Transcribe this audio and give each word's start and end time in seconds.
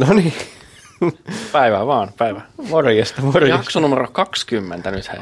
No 0.00 0.14
niin, 0.14 0.32
Päivää 1.52 1.86
vaan, 1.86 2.08
päivä. 2.18 2.40
morjesta, 2.70 3.22
morjesta. 3.22 3.56
Jakso 3.56 3.80
numero 3.80 4.08
20 4.12 4.90
nyt 4.90 5.12
hei. 5.12 5.18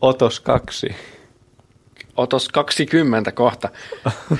Otos 0.00 0.40
kaksi. 0.40 0.88
Otos 2.16 2.48
20 2.48 3.32
kohta. 3.32 3.68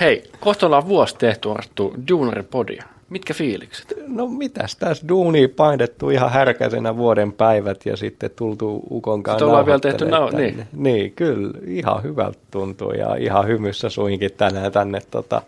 Hei, 0.00 0.30
kohta 0.40 0.66
ollaan 0.66 0.88
vuosi 0.88 1.16
tehty 1.18 1.50
Arttu 1.50 1.94
Duunari-podia. 2.08 2.84
Mitkä 3.10 3.34
fiilikset? 3.34 3.94
No 4.06 4.26
mitäs 4.26 4.76
tässä 4.76 5.08
duunia 5.08 5.48
painettu 5.56 6.10
ihan 6.10 6.30
härkäisenä 6.30 6.96
vuoden 6.96 7.32
päivät 7.32 7.86
ja 7.86 7.96
sitten 7.96 8.30
tultu 8.36 8.82
ukon 8.90 9.22
kanssa 9.22 9.36
Sitten 9.38 9.48
ollaan 9.48 9.66
vielä 9.66 9.78
tehty 9.80 10.04
nau- 10.04 10.30
tänne. 10.30 10.66
Niin, 10.72 11.12
kyllä, 11.12 11.58
ihan 11.66 12.02
hyvältä 12.02 12.38
tuntuu 12.50 12.92
ja 12.92 13.14
ihan 13.16 13.46
hymyssä 13.46 13.88
suinkin 13.88 14.30
tänään 14.36 14.72
tänne 14.72 15.00
tota, 15.10 15.42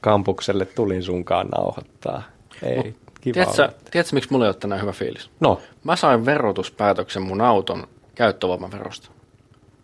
kampukselle 0.00 0.64
tulin 0.66 1.02
sunkaan 1.02 1.48
nauhoittaa. 1.48 2.22
Ei, 2.62 2.94
kiva 3.22 3.32
Tiedätkö, 3.34 3.68
tiedätkö, 3.90 4.14
miksi 4.14 4.30
mulla 4.32 4.44
ei 4.44 4.48
ole 4.48 4.54
tänään 4.54 4.80
hyvä 4.80 4.92
fiilis? 4.92 5.30
No, 5.40 5.60
Mä 5.84 5.96
sain 5.96 6.24
verotuspäätöksen 6.26 7.22
mun 7.22 7.40
auton 7.40 7.86
käyttövoimaverosta. 8.14 9.08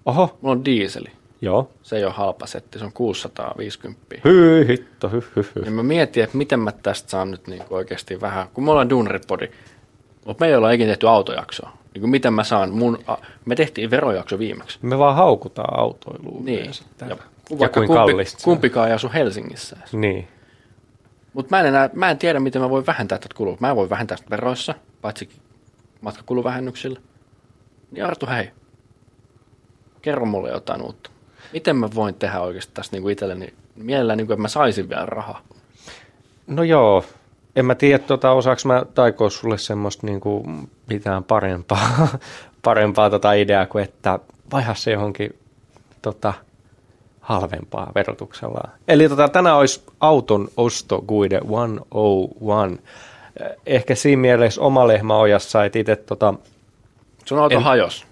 oho, 0.07 0.39
Mulla 0.41 0.53
on 0.57 0.65
diiseli. 0.65 1.09
joo. 1.41 1.71
Se 1.83 1.97
ei 1.97 2.05
ole 2.05 2.13
halpa 2.13 2.47
setti, 2.47 2.79
se 2.79 2.85
on 2.85 2.93
650. 2.93 4.17
Hyi 4.25 4.69
hitto, 4.69 5.09
hy, 5.09 5.23
hy, 5.37 5.47
hy. 5.55 5.63
Ja 5.65 5.71
mä 5.71 5.83
mietin, 5.83 6.25
että 6.25 6.37
miten 6.37 6.61
mä 6.61 6.73
tästä 6.73 7.11
saan 7.11 7.31
nyt 7.31 7.47
niin 7.47 7.63
oikeasti 7.71 8.21
vähän, 8.21 8.49
kun 8.55 8.65
me 8.65 8.71
ollaan 8.71 8.91
Duunaripodi, 8.91 9.49
mutta 10.25 10.45
me 10.45 10.49
ei 10.49 10.57
olla 10.57 10.71
ikinä 10.71 10.89
tehty 10.89 11.09
autojaksoa. 11.09 11.71
Niin 11.95 12.01
kuin 12.01 12.11
miten 12.11 12.33
mä 12.33 12.45
saan 12.45 12.71
mun, 12.71 12.99
a- 13.07 13.17
me 13.45 13.55
tehtiin 13.57 13.91
verojakso 13.91 14.39
viimeksi. 14.39 14.79
Me 14.83 14.99
vaan 14.99 15.17
haukutaan 15.17 15.79
autoiluun 15.81 16.45
Niin. 16.45 16.71
Ja. 17.01 17.07
Ja, 17.09 17.17
vaikka 17.59 17.81
kuin 17.81 17.87
kumpi, 17.87 18.13
kallista 18.13 18.45
kumpikaan 18.45 18.89
ei 18.89 18.95
asu 18.95 19.11
Helsingissä. 19.15 19.77
Niin. 19.93 20.29
Mutta 21.33 21.57
mä 21.57 21.61
en, 21.61 21.67
enää, 21.67 21.91
mä 21.93 22.11
en 22.11 22.19
tiedä, 22.19 22.41
miten 22.41 22.63
mä 22.63 22.71
voin 22.71 22.87
vähentää 22.87 23.19
tätä 23.19 23.35
kulua. 23.35 23.57
Mä 23.61 23.77
voin 23.77 23.91
vähentää 23.91 24.17
sitä 24.17 24.31
veroissa, 24.31 24.75
paitsi 25.01 25.29
matkakuluvähennyksillä. 26.01 27.01
Niin 27.91 28.05
Artu, 28.05 28.27
hei, 28.27 28.51
kerro 30.03 30.27
mulle 30.27 30.51
jotain 30.51 30.83
uutta. 30.83 31.11
Miten 31.53 31.77
mä 31.77 31.89
voin 31.95 32.15
tehdä 32.15 32.41
oikeasti 32.41 32.75
tästä 32.75 32.97
niin 32.97 33.03
kuin 33.03 33.13
itselleni, 33.13 33.55
mielellään 33.77 34.17
niin 34.17 34.27
kuin, 34.27 34.35
että 34.35 34.43
mä 34.43 34.49
saisin 34.49 34.89
vielä 34.89 35.07
rahaa. 35.07 35.41
No 36.47 36.63
joo, 36.63 37.05
en 37.57 37.67
mä 37.67 37.75
tiedä, 37.75 37.99
tota, 37.99 38.31
osaaks 38.31 38.65
mä 38.65 38.83
taikoa 38.95 39.31
sulle 39.31 39.59
semmoista 39.59 40.07
niinku 40.07 40.45
mitään 40.87 41.25
parempaa, 41.25 42.09
parempaa 42.63 43.11
tota 43.11 43.33
ideaa 43.33 43.67
kuin, 43.67 43.85
että 43.85 44.19
vaiha 44.53 44.75
se 44.75 44.91
johonkin 44.91 45.39
tota, 46.03 46.35
halvempaa 47.29 47.93
verotuksella. 47.95 48.61
Eli 48.89 49.09
tota, 49.09 49.29
tänään 49.29 49.57
olisi 49.57 49.83
auton 50.01 50.49
ostoguide 50.57 51.41
101. 51.41 52.83
Eh, 53.41 53.57
Ehkä 53.67 53.95
siinä 53.95 54.21
mielessä 54.21 54.61
oma 54.61 54.87
lehmä 54.89 55.17
ojassa, 55.17 55.65
että 55.65 55.79
itse 55.79 55.97
tota, 55.97 56.35
Sun 57.25 57.39
auto 57.39 57.55
En- 57.57 57.63
hajos. 57.63 58.07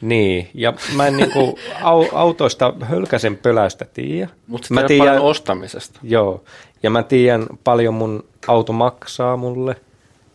niin, 0.00 0.50
ja 0.54 0.72
mä 0.96 1.06
en 1.06 1.16
niinku 1.16 1.58
au, 1.82 2.04
autoista 2.12 2.74
hölkäsen 2.80 3.36
pöläystä 3.36 3.84
tiedä. 3.84 4.28
Mutta 4.46 4.66
mä 4.70 4.80
sitten 4.80 4.98
paljon 4.98 5.20
ostamisesta. 5.20 6.00
Joo, 6.02 6.44
ja 6.82 6.90
mä 6.90 7.02
tiedän 7.02 7.46
paljon 7.64 7.94
mun 7.94 8.24
auto 8.48 8.72
maksaa 8.72 9.36
mulle, 9.36 9.76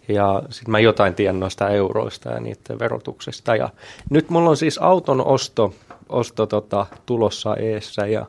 ja 0.08 0.44
sitten 0.50 0.72
mä 0.72 0.80
jotain 0.80 1.16
tiedän 1.16 1.40
noista 1.40 1.70
euroista 1.70 2.30
ja 2.30 2.40
niiden 2.40 2.80
verotuksesta. 2.80 3.56
Ja 3.56 3.70
nyt 4.10 4.30
mulla 4.30 4.50
on 4.50 4.58
siis 4.58 4.78
auton 4.78 5.26
osto, 5.26 5.74
osto 6.12 6.46
tota, 6.46 6.86
tulossa 7.06 7.56
eessä, 7.56 8.08
ja 8.08 8.26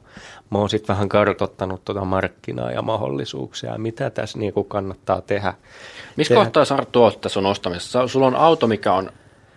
mä 0.50 0.58
oon 0.58 0.70
sitten 0.70 0.94
vähän 0.94 1.08
kartottanut 1.08 1.84
tota 1.84 2.04
markkinaa 2.04 2.70
ja 2.70 2.82
mahdollisuuksia, 2.82 3.72
ja 3.72 3.78
mitä 3.78 4.10
tässä 4.10 4.38
niinku 4.38 4.64
kannattaa 4.64 5.20
tehdä. 5.20 5.54
Missä 6.16 6.34
Tehdä- 6.34 6.44
kohtaa 6.44 6.64
sä 6.64 6.74
Arttu 6.74 7.02
oot 7.02 7.18
sun 7.26 7.46
ostamisessa? 7.46 8.08
Sulla 8.08 8.26
on 8.26 8.36
auto, 8.36 8.66
mikä 8.66 8.92
on 8.92 9.10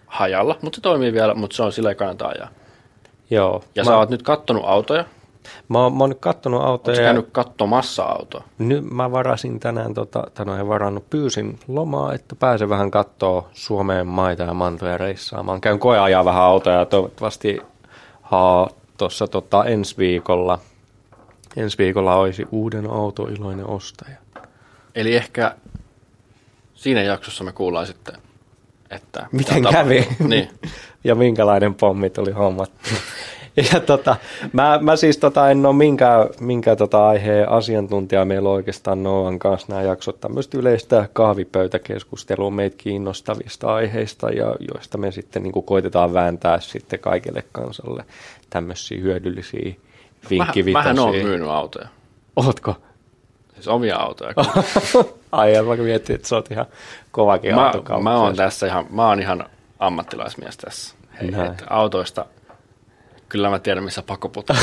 hajalla, 0.07 0.57
mutta 0.61 0.75
se 0.75 0.81
toimii 0.81 1.13
vielä, 1.13 1.33
mutta 1.33 1.55
se 1.55 1.63
on 1.63 1.71
sillä 1.71 1.89
ei 1.89 1.95
kannata 1.95 2.27
ajaa. 2.27 2.47
Joo, 3.29 3.63
Ja 3.75 3.83
mä, 3.83 3.87
sä 3.89 3.97
oot 3.97 4.09
nyt 4.09 4.21
kattonut 4.23 4.63
autoja. 4.65 5.05
mä, 5.69 5.79
oon, 5.83 5.93
mä 5.93 5.99
oon 6.03 6.09
nyt 6.09 6.19
kattonut 6.19 6.61
autoja. 6.63 6.97
ja- 6.97 7.03
käynyt 7.03 7.29
katsomassa 7.31 8.03
autoa? 8.03 8.43
Nyt 8.57 8.83
mä 8.91 9.11
varasin 9.11 9.59
tänään, 9.59 9.93
tota, 9.93 10.23
tai 10.33 10.45
no 10.45 10.55
en 10.55 10.67
varannut, 10.67 11.09
pyysin 11.09 11.59
lomaa, 11.67 12.13
että 12.13 12.35
pääsen 12.35 12.69
vähän 12.69 12.91
kattoo 12.91 13.47
Suomeen 13.53 14.07
maita 14.07 14.43
ja 14.43 14.53
mantoja 14.53 14.97
reissaamaan. 14.97 15.61
Käyn 15.61 15.79
koeajaa 15.79 16.25
vähän 16.25 16.43
autoja 16.43 16.79
ja 16.79 16.85
toivottavasti 16.85 17.61
tuossa 18.97 19.27
tota, 19.27 19.65
ensi 19.65 19.97
viikolla, 19.97 20.59
ensi 21.57 21.77
viikolla 21.77 22.15
olisi 22.15 22.45
uuden 22.51 22.89
autoiloinen 22.89 23.67
ostaja. 23.67 24.17
Eli 24.95 25.15
ehkä 25.15 25.55
siinä 26.75 27.01
jaksossa 27.01 27.43
me 27.43 27.51
kuullaan 27.51 27.87
sitten, 27.87 28.15
että... 28.89 29.27
Miten 29.31 29.63
kävi? 29.71 30.07
Niin. 30.19 30.49
ja 31.03 31.15
minkälainen 31.15 31.75
pommi 31.75 32.09
tuli 32.09 32.31
hommattu. 32.31 32.89
Ja 33.73 33.79
tota, 33.79 34.15
mä, 34.53 34.79
mä 34.81 34.95
siis 34.95 35.17
tota, 35.17 35.51
en 35.51 35.65
ole 35.65 35.75
minkään, 35.75 36.27
minkään 36.39 36.77
tota 36.77 37.07
aiheen 37.07 37.49
asiantuntija. 37.49 38.25
Meillä 38.25 38.49
on 38.49 38.55
oikeastaan 38.55 39.03
Noan 39.03 39.39
kanssa 39.39 39.67
nämä 39.69 39.81
jaksot 39.81 40.19
tämmöistä 40.19 40.57
yleistä 40.57 41.09
kahvipöytäkeskustelua 41.13 42.51
meitä 42.51 42.77
kiinnostavista 42.77 43.73
aiheista, 43.75 44.29
ja 44.29 44.55
joista 44.73 44.97
me 44.97 45.11
sitten 45.11 45.43
niin 45.43 45.53
kuin 45.53 45.65
koitetaan 45.65 46.13
vääntää 46.13 46.59
sitten 46.59 46.99
kaikille 46.99 47.43
kansalle 47.51 48.05
tämmöisiä 48.49 49.01
hyödyllisiä 49.01 49.65
Mähän, 49.65 50.29
vinkkivitosia. 50.29 50.83
mähän 50.83 50.99
oon 50.99 51.15
myynyt 51.15 51.49
autoja. 51.49 51.87
Ootko? 52.35 52.75
Siis 53.53 53.67
omia 53.67 53.97
autoja. 53.97 54.33
Ai, 55.31 55.53
mä 55.63 55.75
mietin, 55.75 56.15
että 56.15 56.27
sä 56.27 56.35
oot 56.35 56.51
ihan 56.51 56.65
kovakin 57.11 57.55
mä, 57.55 57.71
mä 58.03 58.17
oon 58.17 58.35
tässä 58.35 58.67
ihan, 58.67 58.85
mä 58.89 59.07
oon 59.07 59.19
ihan 59.19 59.45
ammattilaismies 59.79 60.57
tässä. 60.57 60.95
Hei, 61.21 61.31
autoista, 61.69 62.25
kyllä 63.29 63.49
mä 63.49 63.59
tiedän 63.59 63.83
missä 63.83 64.01
pakoput 64.01 64.49
on. 64.49 64.55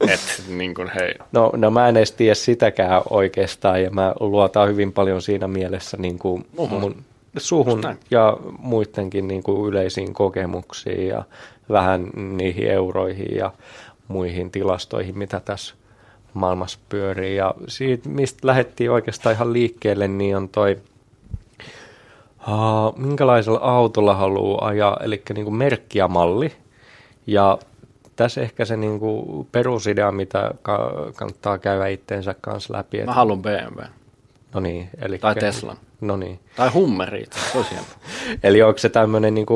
Et 0.12 0.42
niin 0.48 0.74
kuin 0.74 0.90
hei, 0.94 1.14
No, 1.32 1.52
no 1.56 1.70
mä 1.70 1.88
en 1.88 1.96
edes 1.96 2.12
tiedä 2.12 2.34
sitäkään 2.34 3.02
oikeastaan 3.10 3.82
ja 3.82 3.90
mä 3.90 4.14
luotan 4.20 4.68
hyvin 4.68 4.92
paljon 4.92 5.22
siinä 5.22 5.48
mielessä 5.48 5.96
niin 5.96 6.18
kuin 6.18 6.46
Muhun. 6.56 6.80
mun 6.80 7.04
suhun 7.36 7.82
ja 8.10 8.36
muidenkin 8.58 9.28
niin 9.28 9.42
kuin 9.42 9.68
yleisiin 9.68 10.14
kokemuksiin 10.14 11.08
ja 11.08 11.24
vähän 11.68 12.10
niihin 12.14 12.70
euroihin 12.70 13.36
ja 13.36 13.52
muihin 14.08 14.50
tilastoihin, 14.50 15.18
mitä 15.18 15.40
tässä 15.40 15.74
maailmassa 16.34 16.78
pyörii. 16.88 17.36
Ja 17.36 17.54
siitä, 17.68 18.08
mistä 18.08 18.46
lähdettiin 18.46 18.90
oikeastaan 18.90 19.34
ihan 19.34 19.52
liikkeelle, 19.52 20.08
niin 20.08 20.36
on 20.36 20.48
toi, 20.48 20.78
uh, 22.48 22.96
minkälaisella 22.98 23.58
autolla 23.58 24.14
haluaa 24.14 24.66
ajaa, 24.66 24.96
eli 25.02 25.22
niin 25.34 25.44
kuin 25.44 25.56
merkki 25.56 25.98
ja 25.98 26.08
malli. 26.08 26.52
Ja 27.26 27.58
tässä 28.22 28.40
ehkä 28.40 28.64
se 28.64 28.76
niin 28.76 29.00
kuin 29.00 29.46
perusidea, 29.52 30.12
mitä 30.12 30.50
ka- 30.62 30.92
kannattaa 31.16 31.58
käydä 31.58 31.86
itteensä 31.86 32.34
kanssa 32.40 32.74
läpi. 32.74 32.96
mä 32.96 33.02
Että, 33.02 33.12
haluan 33.12 33.42
BMW. 33.42 33.82
no 34.54 34.60
niin, 34.60 34.90
eli, 35.02 35.18
Tai 35.18 35.34
Teslan. 35.34 35.76
No 36.00 36.16
niin. 36.16 36.38
Tai 36.56 36.68
Hummeri, 36.68 37.22
itse. 37.22 37.40
Eli 38.44 38.62
onko 38.62 38.78
se 38.78 38.88
tämmöinen 38.88 39.34
niin 39.34 39.46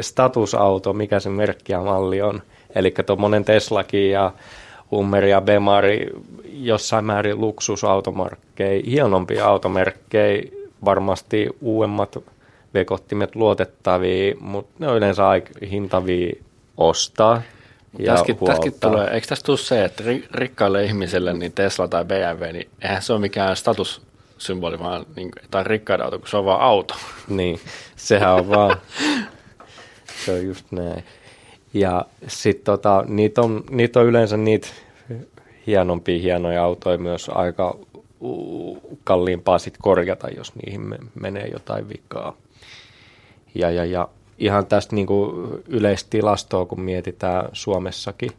statusauto, 0.00 0.92
mikä 0.92 1.20
se 1.20 1.30
merkki 1.30 1.72
ja 1.72 1.80
malli 1.80 2.22
on? 2.22 2.42
Eli 2.74 2.94
tuommoinen 3.06 3.44
Teslakin 3.44 4.10
ja 4.10 4.32
Hummer 4.90 5.24
ja 5.24 5.40
Bemari 5.40 6.10
jossain 6.52 7.04
määrin 7.04 7.40
luksusautomarkkeja, 7.40 8.82
hienompia 8.86 9.46
automerkkejä, 9.46 10.42
varmasti 10.84 11.48
uudemmat 11.60 12.16
vekottimet 12.74 13.36
luotettavia, 13.36 14.34
mutta 14.40 14.72
ne 14.78 14.88
on 14.88 14.96
yleensä 14.96 15.28
aika 15.28 15.50
hintavia 15.70 16.32
ostaa 16.76 17.42
ja 17.98 18.12
Tässäkin, 18.12 18.36
tässäkin 18.36 18.74
tulee, 18.80 19.10
eikö 19.10 19.26
tässä 19.26 19.44
tule 19.44 19.58
se, 19.58 19.84
että 19.84 20.02
ri, 20.06 20.28
rikkaille 20.30 20.84
ihmisille 20.84 21.32
niin 21.32 21.52
Tesla 21.52 21.88
tai 21.88 22.04
BMW, 22.04 22.52
niin 22.52 22.70
eihän 22.82 23.02
se 23.02 23.12
ole 23.12 23.20
mikään 23.20 23.56
statussymboli, 23.56 24.78
vaan 24.78 25.06
niin, 25.16 25.30
tai 25.50 25.64
rikkaiden 25.64 26.04
auto, 26.04 26.18
kun 26.18 26.28
se 26.28 26.36
on 26.36 26.44
vaan 26.44 26.60
auto. 26.60 26.94
Niin, 27.28 27.60
sehän 27.96 28.34
on 28.34 28.48
vaan, 28.48 28.76
se 30.24 30.32
on 30.32 30.46
just 30.46 30.66
näin. 30.70 31.04
Ja 31.74 32.04
sitten 32.26 32.64
tota, 32.64 33.04
niitä 33.06 33.40
on, 33.40 33.64
niitä 33.70 34.00
on 34.00 34.06
yleensä 34.06 34.36
niitä 34.36 34.68
hienompia 35.66 36.18
hienoja 36.18 36.64
autoja 36.64 36.98
myös 36.98 37.28
aika 37.28 37.78
kalliimpaa 39.04 39.58
sit 39.58 39.74
korjata, 39.82 40.28
jos 40.28 40.54
niihin 40.54 40.80
me, 40.80 40.98
menee 41.20 41.46
jotain 41.46 41.88
vikaa. 41.88 42.36
Ja, 43.54 43.70
ja, 43.70 43.84
ja 43.84 44.08
ihan 44.40 44.66
tästä 44.66 44.94
niinku 44.94 45.48
yleistilastoa, 45.68 46.66
kun 46.66 46.80
mietitään 46.80 47.48
Suomessakin. 47.52 48.30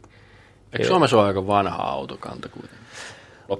Eikö 0.72 0.88
Suomessa 0.88 1.16
ole 1.16 1.26
aika 1.26 1.46
vanha 1.46 1.82
autokanta 1.82 2.48
kuitenkin? 2.48 2.82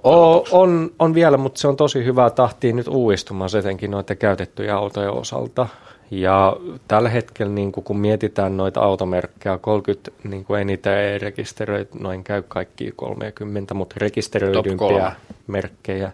O, 0.04 0.44
on, 0.50 0.90
on 0.98 1.14
vielä, 1.14 1.36
mutta 1.36 1.60
se 1.60 1.68
on 1.68 1.76
tosi 1.76 2.04
hyvää 2.04 2.30
tahtia 2.30 2.72
nyt 2.72 2.88
uudistumassa 2.88 3.58
etenkin 3.58 3.90
noiden 3.90 4.16
käytettyjä 4.16 4.76
autojen 4.76 5.12
osalta. 5.12 5.68
Ja 6.10 6.56
tällä 6.88 7.08
hetkellä, 7.08 7.52
niin 7.52 7.72
kun 7.72 7.98
mietitään 7.98 8.56
noita 8.56 8.80
automerkkejä, 8.80 9.58
30 9.58 10.10
niin 10.24 10.44
kuin 10.44 10.60
eniten 10.60 10.98
ei 10.98 11.18
rekisteröity, 11.18 11.98
no 11.98 12.12
en 12.12 12.24
käy 12.24 12.42
kaikki 12.48 12.92
30, 12.96 13.74
mutta 13.74 13.96
rekisteröidympiä 13.98 15.12
merkkejä. 15.46 16.12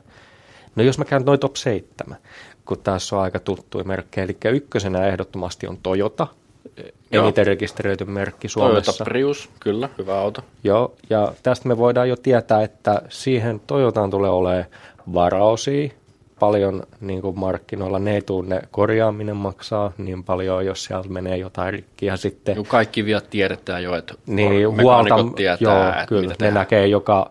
No 0.78 0.84
jos 0.84 0.98
mä 0.98 1.04
käyn 1.04 1.25
noin 1.25 1.40
top 1.40 1.56
7. 1.56 2.16
kun 2.64 2.78
tässä 2.78 3.16
on 3.16 3.22
aika 3.22 3.40
tuttuja 3.40 3.84
merkkejä. 3.84 4.25
Eli 4.25 4.56
ykkösenä 4.56 5.06
ehdottomasti 5.06 5.66
on 5.66 5.78
Toyota, 5.82 6.26
Joo. 7.12 7.25
eniten 7.25 7.46
rekisteröity 7.46 8.04
merkki 8.04 8.48
Suomessa. 8.48 8.92
Toyota 8.92 9.04
Prius, 9.04 9.50
kyllä, 9.60 9.88
hyvä 9.98 10.19
auto. 10.19 10.42
Joo, 10.64 10.94
ja 11.10 11.32
tästä 11.42 11.69
me 11.69 11.78
voidaan 11.78 12.08
jo 12.08 12.16
tietää, 12.16 12.62
että 12.62 13.02
siihen 13.08 13.60
Toyotaan 13.66 14.10
tulee 14.10 14.30
olemaan 14.30 14.66
varaosia 15.14 15.90
paljon 16.38 16.82
niin 17.00 17.22
kuin 17.22 17.38
markkinoilla. 17.38 17.98
Ne 17.98 18.14
ei 18.14 18.22
tule, 18.22 18.46
ne 18.48 18.62
korjaaminen 18.70 19.36
maksaa 19.36 19.92
niin 19.98 20.25
paljon, 20.25 20.66
jos 20.66 20.84
sieltä 20.84 21.08
menee 21.08 21.36
jotain 21.36 21.72
rikkiä 21.72 22.16
sitten. 22.16 22.56
Niin 22.56 22.66
kaikki 22.66 23.04
viat 23.04 23.30
tiedetään 23.30 23.82
jo, 23.82 23.94
että 23.96 24.14
Niin, 24.26 24.82
huolta, 24.82 25.14
tietää, 25.36 25.56
joo, 25.60 25.88
että 25.88 26.06
kyllä, 26.06 26.28
mitä 26.28 26.44
ne 26.44 26.50
näkee 26.50 26.86
joka, 26.86 27.30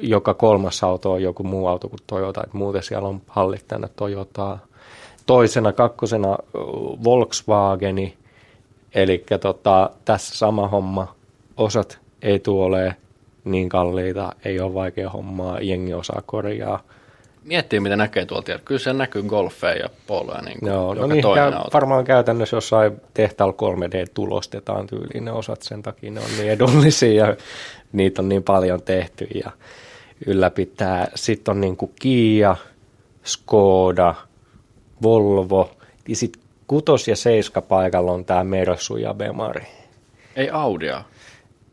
joka 0.00 0.34
kolmas 0.34 0.84
auto 0.84 1.12
on 1.12 1.22
joku 1.22 1.42
muu 1.42 1.66
auto 1.66 1.88
kuin 1.88 2.00
Toyota, 2.06 2.42
että 2.44 2.56
muuten 2.56 2.82
siellä 2.82 3.08
on 3.08 3.20
hallit 3.26 3.64
tänne 3.68 3.88
Toyotaa. 3.96 4.58
Toisena, 5.26 5.72
kakkosena 5.72 6.38
Volkswageni, 7.04 8.16
eli 8.94 9.24
tota, 9.40 9.90
tässä 10.04 10.38
sama 10.38 10.68
homma, 10.68 11.14
osat 11.56 11.98
ei 12.22 12.38
tule 12.38 12.64
ole 12.64 12.96
niin 13.44 13.68
kalliita, 13.68 14.32
ei 14.44 14.60
ole 14.60 14.74
vaikea 14.74 15.10
hommaa, 15.10 15.60
jengi 15.60 15.94
osaa 15.94 16.22
korjaa. 16.26 16.82
Miettii, 17.44 17.80
mitä 17.80 17.96
näkee 17.96 18.26
tuolta. 18.26 18.58
Kyllä 18.64 18.78
siellä 18.78 18.98
näkyy 18.98 19.22
golfeja 19.22 19.76
ja 19.76 19.88
poloja, 20.06 20.42
niin 20.42 20.60
kuin 20.60 20.72
Joo, 20.72 20.94
no 20.94 21.06
niin, 21.06 21.22
toinen 21.22 21.50
käy, 21.50 21.58
auto. 21.58 21.70
varmaan 21.72 22.04
käytännössä 22.04 22.56
jossain 22.56 23.00
tehtaalla 23.14 23.54
3D-tulostetaan 23.54 24.86
tyyliin 24.86 25.24
ne 25.24 25.32
osat 25.32 25.62
sen 25.62 25.82
takia, 25.82 26.10
ne 26.10 26.20
on 26.20 26.26
niin 26.38 26.50
edullisia 26.50 27.26
ja 27.26 27.36
niitä 27.92 28.22
on 28.22 28.28
niin 28.28 28.42
paljon 28.42 28.82
tehty 28.82 29.28
ja 29.44 29.50
ylläpitää. 30.26 31.08
Sitten 31.14 31.52
on 31.52 31.60
niin 31.60 31.76
kuin 31.76 31.92
Kia, 32.00 32.56
Skoda, 33.24 34.14
Volvo 35.02 35.70
ja 36.08 36.16
sitten 36.16 36.42
kutos- 36.66 37.08
ja 37.08 37.16
seiska 37.16 37.62
paikalla 37.62 38.12
on 38.12 38.24
tämä 38.24 38.44
Mersu 38.44 38.96
ja 38.96 39.14
Bemari. 39.14 39.66
Ei 40.36 40.50
Audia. 40.50 41.04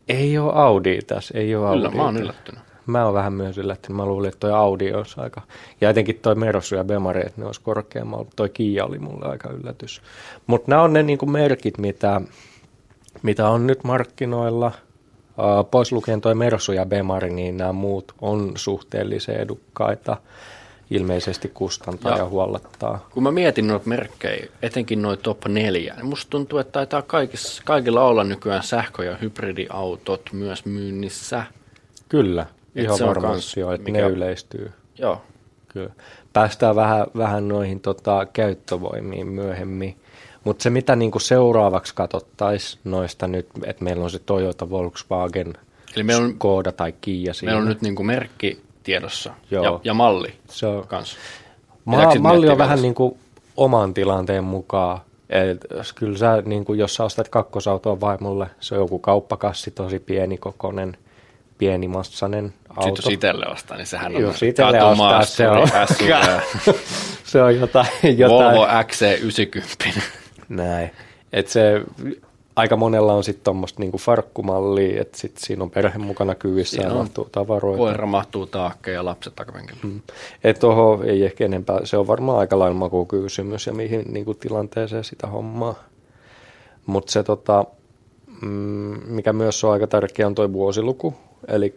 Ei 0.08 0.38
ole 0.38 0.52
Audi 0.54 0.98
tässä, 1.06 1.38
ei 1.38 1.54
ole 1.54 1.70
Kyllä, 1.70 1.86
Audi. 1.86 1.96
mä 1.96 2.04
oon 2.04 2.16
yllättynyt. 2.16 2.62
Mä 2.86 3.04
oon 3.04 3.14
vähän 3.14 3.32
myös 3.32 3.58
yllättynyt. 3.58 3.96
Mä 3.96 4.06
luulin, 4.06 4.28
että 4.28 4.40
toi 4.40 4.52
Audi 4.52 4.92
olisi 4.92 5.20
aika... 5.20 5.42
Ja 5.80 5.90
etenkin 5.90 6.18
toi 6.22 6.34
Mersu 6.34 6.74
ja 6.74 6.84
Bemari, 6.84 7.20
että 7.20 7.40
ne 7.40 7.46
olisi 7.46 7.60
korkeammalla. 7.60 8.26
Toi 8.36 8.48
Kia 8.48 8.84
oli 8.84 8.98
mulle 8.98 9.26
aika 9.26 9.50
yllätys. 9.50 10.02
Mutta 10.46 10.70
nämä 10.70 10.82
on 10.82 10.92
ne 10.92 11.02
niinku 11.02 11.26
merkit, 11.26 11.78
mitä, 11.78 12.20
mitä 13.22 13.48
on 13.48 13.66
nyt 13.66 13.84
markkinoilla. 13.84 14.72
Pois 15.70 15.92
lukien 15.92 16.20
toi 16.20 16.34
Mersu 16.34 16.72
ja 16.72 16.86
Bemari, 16.86 17.30
niin 17.30 17.56
nämä 17.56 17.72
muut 17.72 18.14
on 18.20 18.52
suhteellisen 18.54 19.36
edukkaita. 19.36 20.16
Ilmeisesti 20.90 21.48
kustantaa 21.54 22.12
ja, 22.12 22.18
Ja- 22.18 22.28
huollattaa. 22.28 23.06
Kun 23.10 23.22
mä 23.22 23.30
mietin 23.30 23.66
noita 23.66 23.88
merkkejä, 23.88 24.46
etenkin 24.62 25.02
noita 25.02 25.22
top 25.22 25.46
4, 25.48 25.94
niin 25.94 26.06
musta 26.06 26.30
tuntuu, 26.30 26.58
että 26.58 26.72
taitaa 26.72 27.02
kaikissa, 27.02 27.62
kaikilla 27.66 28.04
olla 28.04 28.24
nykyään 28.24 28.62
sähkö- 28.62 29.04
ja 29.04 29.16
hybridiautot 29.16 30.30
myös 30.32 30.64
myynnissä. 30.64 31.44
Kyllä, 32.08 32.46
Et 32.76 32.84
ihan 32.84 32.98
varmasti 33.06 33.60
jo, 33.60 33.72
että 33.72 33.84
mikä- 33.84 33.98
ne 34.00 34.06
yleistyy. 34.12 34.72
Joo. 34.98 35.22
Kyllä. 35.68 35.90
Päästään 36.32 36.76
vähän, 36.76 37.06
vähän 37.16 37.48
noihin 37.48 37.80
tota, 37.80 38.26
käyttövoimiin 38.32 39.26
myöhemmin. 39.26 39.96
Mutta 40.44 40.62
se, 40.62 40.70
mitä 40.70 40.96
niinku 40.96 41.18
seuraavaksi 41.18 41.94
katsottaisiin 41.94 42.80
noista 42.84 43.26
nyt, 43.26 43.46
että 43.64 43.84
meillä 43.84 44.04
on 44.04 44.10
se 44.10 44.18
Toyota, 44.18 44.70
Volkswagen, 44.70 45.54
Eli 45.96 46.04
meillä 46.04 46.24
on, 46.24 46.34
Skoda 46.34 46.72
tai 46.72 46.94
Kia 47.00 47.34
siinä. 47.34 47.52
meillä 47.52 47.62
on 47.62 47.68
nyt 47.68 47.82
niin 47.82 47.94
kuin 47.94 48.06
merkki 48.06 48.62
tiedossa 48.82 49.34
Joo. 49.50 49.64
ja, 49.64 49.80
ja 49.84 49.94
malli 49.94 50.34
se 50.48 50.66
on, 50.66 50.86
kanssa. 50.86 51.18
ma- 51.84 52.14
malli 52.20 52.48
on 52.48 52.58
vähän 52.58 52.82
niin 52.82 52.94
kuin 52.94 53.18
oman 53.56 53.94
tilanteen 53.94 54.44
mukaan. 54.44 55.00
Et 55.30 55.66
kyllä 55.94 56.18
sä, 56.18 56.42
niin 56.46 56.64
kuin, 56.64 56.78
jos 56.78 56.94
sä 56.94 57.04
ostat 57.04 57.28
kakkosautoa 57.28 58.00
vaimolle, 58.00 58.46
se 58.60 58.74
on 58.74 58.80
joku 58.80 58.98
kauppakassi, 58.98 59.70
tosi 59.70 59.98
pieni 59.98 60.38
kokonen, 60.38 60.96
pienimassainen 61.58 62.54
auto. 62.68 62.82
Sitten 62.82 63.02
jos 63.04 63.12
itselle 63.12 63.46
ostaa, 63.46 63.76
niin 63.76 63.86
sehän 63.86 64.16
on 64.16 64.22
Jos 64.22 64.42
itselle 64.42 64.82
ostaa, 64.82 65.24
se 65.24 65.48
on, 65.48 65.68
se 67.24 67.42
on 67.42 67.56
jotain, 67.56 67.88
jotain 68.18 68.56
Volvo 68.56 68.66
XC90. 68.66 70.02
Näin. 70.52 70.90
Et 71.32 71.48
se 71.48 71.82
aika 72.56 72.76
monella 72.76 73.14
on 73.14 73.24
sitten 73.24 73.44
tuommoista 73.44 73.80
niinku 73.80 73.98
farkkumallia, 73.98 75.00
että 75.00 75.18
sit 75.18 75.36
siinä 75.36 75.62
on 75.62 75.70
perhe 75.70 75.98
mukana 75.98 76.34
kyyvissä 76.34 76.76
ja 76.76 76.82
Siinä 76.82 76.94
mahtuu 76.94 77.28
tavaroita. 77.32 77.78
Koira 77.78 78.06
mahtuu 78.06 78.46
taakkeen 78.46 78.94
ja 78.94 79.04
lapset 79.04 79.34
takapenkillä. 79.34 79.80
Mm. 79.82 80.00
Et 80.44 80.58
toho 80.58 81.02
ei 81.04 81.24
ehkä 81.24 81.44
enempää, 81.44 81.80
se 81.84 81.96
on 81.96 82.06
varmaan 82.06 82.38
aika 82.38 82.58
lailla 82.58 82.78
makukysymys 82.78 83.66
ja 83.66 83.72
mihin 83.72 84.04
niinku 84.08 84.34
tilanteeseen 84.34 85.04
sitä 85.04 85.26
hommaa. 85.26 85.74
Mutta 86.86 87.12
se 87.12 87.22
tota, 87.22 87.64
mm, 88.42 89.00
mikä 89.06 89.32
myös 89.32 89.64
on 89.64 89.72
aika 89.72 89.86
tärkeä 89.86 90.26
on 90.26 90.34
tuo 90.34 90.52
vuosiluku, 90.52 91.14
eli 91.48 91.74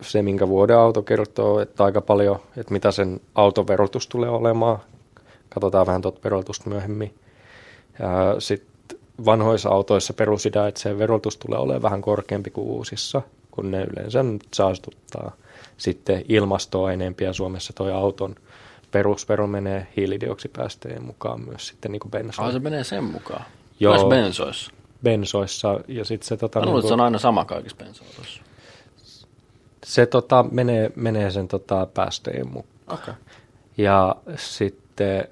se 0.00 0.22
minkä 0.22 0.48
vuoden 0.48 0.78
auto 0.78 1.02
kertoo, 1.02 1.60
että 1.60 1.84
aika 1.84 2.00
paljon, 2.00 2.38
että 2.56 2.72
mitä 2.72 2.90
sen 2.90 3.20
autoverotus 3.34 4.06
tulee 4.06 4.30
olemaan. 4.30 4.78
Katsotaan 5.48 5.86
vähän 5.86 6.02
tuota 6.02 6.20
verotusta 6.24 6.70
myöhemmin. 6.70 7.14
Ja 7.98 8.36
sitten 8.40 8.98
vanhoissa 9.24 9.68
autoissa 9.68 10.12
perusidea, 10.12 10.66
että 10.68 10.80
se 10.80 10.98
verotus 10.98 11.36
tulee 11.36 11.58
olemaan 11.58 11.82
vähän 11.82 12.02
korkeampi 12.02 12.50
kuin 12.50 12.66
uusissa, 12.66 13.22
kun 13.50 13.70
ne 13.70 13.84
yleensä 13.84 14.22
nyt 14.22 14.44
saastuttaa 14.54 15.32
sitten 15.76 16.24
ilmastoa 16.28 16.92
enempi 16.92 17.24
ja 17.24 17.32
Suomessa 17.32 17.72
toi 17.72 17.92
auton 17.92 18.34
perusvero 18.90 19.46
menee 19.46 19.86
hiilidioksipäästöjen 19.96 21.02
mukaan 21.02 21.40
myös 21.40 21.66
sitten 21.68 21.92
niin 21.92 22.00
kuin 22.00 22.10
Ah, 22.14 22.18
bensoissa. 22.22 22.52
se 22.52 22.58
menee 22.58 22.84
sen 22.84 23.04
mukaan. 23.04 23.44
Joo. 23.80 23.94
Joo. 23.94 24.08
bensoissa. 24.08 24.70
bensoissa 25.02 25.80
ja 25.88 26.04
sitten 26.04 26.28
se, 26.28 26.36
tota, 26.36 26.58
Mä 26.60 26.66
luulen, 26.66 26.74
niin 26.76 26.80
että 26.84 26.88
se 26.88 26.94
on 26.94 27.00
aina 27.00 27.18
sama 27.18 27.44
kaikissa 27.44 27.76
bensa-autoissa. 27.76 28.42
se 29.84 30.06
tota, 30.06 30.44
menee, 30.50 30.90
menee 30.96 31.30
sen 31.30 31.48
tota, 31.48 31.86
päästöjen 31.94 32.46
mukaan. 32.46 32.98
Okei. 33.00 33.14
Ja 33.78 34.16
sitten, 34.36 35.28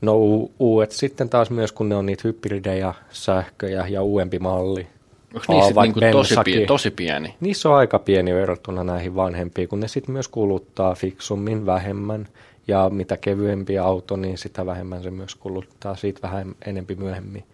no 0.00 0.16
u- 0.16 0.52
uudet 0.58 0.90
sitten 0.90 1.28
taas 1.28 1.50
myös, 1.50 1.72
kun 1.72 1.88
ne 1.88 1.96
on 1.96 2.06
niitä 2.06 2.22
hybridejä, 2.24 2.94
sähköjä 3.10 3.86
ja 3.86 4.02
uudempi 4.02 4.38
malli. 4.38 4.86
Onko 5.34 5.52
niissä 5.52 5.82
niinku 5.82 6.00
tosi, 6.00 6.34
bensakin. 6.34 6.54
pie, 6.54 6.66
tosi 6.66 6.90
pieni? 6.90 7.34
Niissä 7.40 7.68
on 7.68 7.76
aika 7.76 7.98
pieni 7.98 8.34
verrattuna 8.34 8.84
näihin 8.84 9.14
vanhempiin, 9.14 9.68
kun 9.68 9.80
ne 9.80 9.88
sitten 9.88 10.12
myös 10.12 10.28
kuluttaa 10.28 10.94
fiksummin 10.94 11.66
vähemmän. 11.66 12.28
Ja 12.68 12.90
mitä 12.90 13.16
kevyempi 13.16 13.78
auto, 13.78 14.16
niin 14.16 14.38
sitä 14.38 14.66
vähemmän 14.66 15.02
se 15.02 15.10
myös 15.10 15.34
kuluttaa, 15.34 15.96
siitä 15.96 16.22
vähän 16.22 16.54
enempi 16.66 16.94
myöhemmin. 16.94 17.44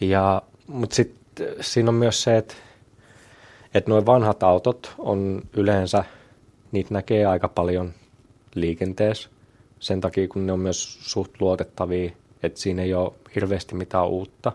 Ja, 0.00 0.42
mutta 0.66 0.96
sitten 0.96 1.48
siinä 1.60 1.88
on 1.88 1.94
myös 1.94 2.22
se, 2.22 2.36
että 2.36 2.54
että 3.74 3.90
nuo 3.90 4.06
vanhat 4.06 4.42
autot 4.42 4.94
on 4.98 5.42
yleensä, 5.56 6.04
niitä 6.72 6.94
näkee 6.94 7.26
aika 7.26 7.48
paljon 7.48 7.92
liikenteessä. 8.54 9.28
Sen 9.80 10.00
takia, 10.00 10.28
kun 10.28 10.46
ne 10.46 10.52
on 10.52 10.60
myös 10.60 10.98
suht 11.00 11.40
luotettavia, 11.40 12.10
että 12.42 12.60
siinä 12.60 12.82
ei 12.82 12.94
ole 12.94 13.12
hirveästi 13.34 13.74
mitään 13.74 14.06
uutta. 14.06 14.52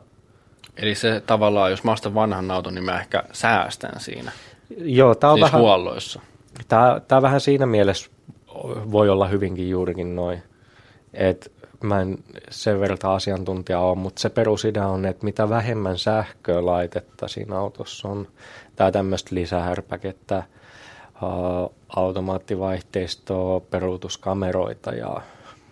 Eli 0.77 0.95
se 0.95 1.23
tavallaan, 1.25 1.71
jos 1.71 1.83
mä 1.83 1.91
ostan 1.91 2.13
vanhan 2.13 2.51
auton, 2.51 2.75
niin 2.75 2.83
mä 2.83 2.99
ehkä 2.99 3.23
säästän 3.31 3.99
siinä. 3.99 4.31
Joo, 4.77 5.15
tämä 5.15 5.33
on 5.33 5.37
siis 5.39 5.45
vähän... 5.45 5.61
huolloissa. 5.61 6.21
Tämä, 6.67 7.01
tämä 7.07 7.21
vähän 7.21 7.41
siinä 7.41 7.65
mielessä 7.65 8.11
voi 8.91 9.09
olla 9.09 9.27
hyvinkin 9.27 9.69
juurikin 9.69 10.15
noin, 10.15 10.43
että 11.13 11.49
mä 11.83 12.01
en 12.01 12.17
sen 12.49 12.79
verran 12.79 12.97
asiantuntija 13.03 13.79
ole, 13.79 13.97
mutta 13.97 14.21
se 14.21 14.29
perusidea 14.29 14.87
on, 14.87 15.05
että 15.05 15.25
mitä 15.25 15.49
vähemmän 15.49 15.97
sähköä 15.97 16.65
laitetta 16.65 17.27
siinä 17.27 17.57
autossa 17.57 18.07
on, 18.07 18.27
tai 18.75 18.91
tämmöistä 18.91 19.35
lisähärpäkettä, 19.35 20.43
automaattivaihteistoa, 21.95 23.59
peruutuskameroita 23.59 24.91
ja 24.91 25.21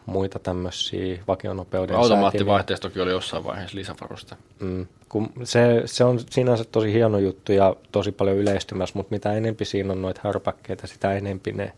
muita 0.06 0.40
tämmöisiä 0.40 1.20
vakionopeuden. 1.28 1.96
Automaattivaihteistokin 1.96 3.02
oli 3.02 3.12
jossain 3.12 3.44
vaiheessa 3.44 3.78
lisävaruste. 3.78 4.36
Mm, 4.60 4.88
kun 5.10 5.30
se, 5.44 5.82
se 5.86 6.04
on 6.04 6.20
sinänsä 6.30 6.64
tosi 6.64 6.94
hieno 6.94 7.18
juttu 7.18 7.52
ja 7.52 7.76
tosi 7.92 8.12
paljon 8.12 8.38
yleistymässä, 8.38 8.94
mutta 8.96 9.16
mitä 9.16 9.34
enempi 9.34 9.66
siinä 9.66 9.94
on 9.94 10.02
noita 10.02 10.22
härpäkkeitä, 10.24 10.88
sitä 10.88 11.14
enempi 11.14 11.52
ne, 11.52 11.74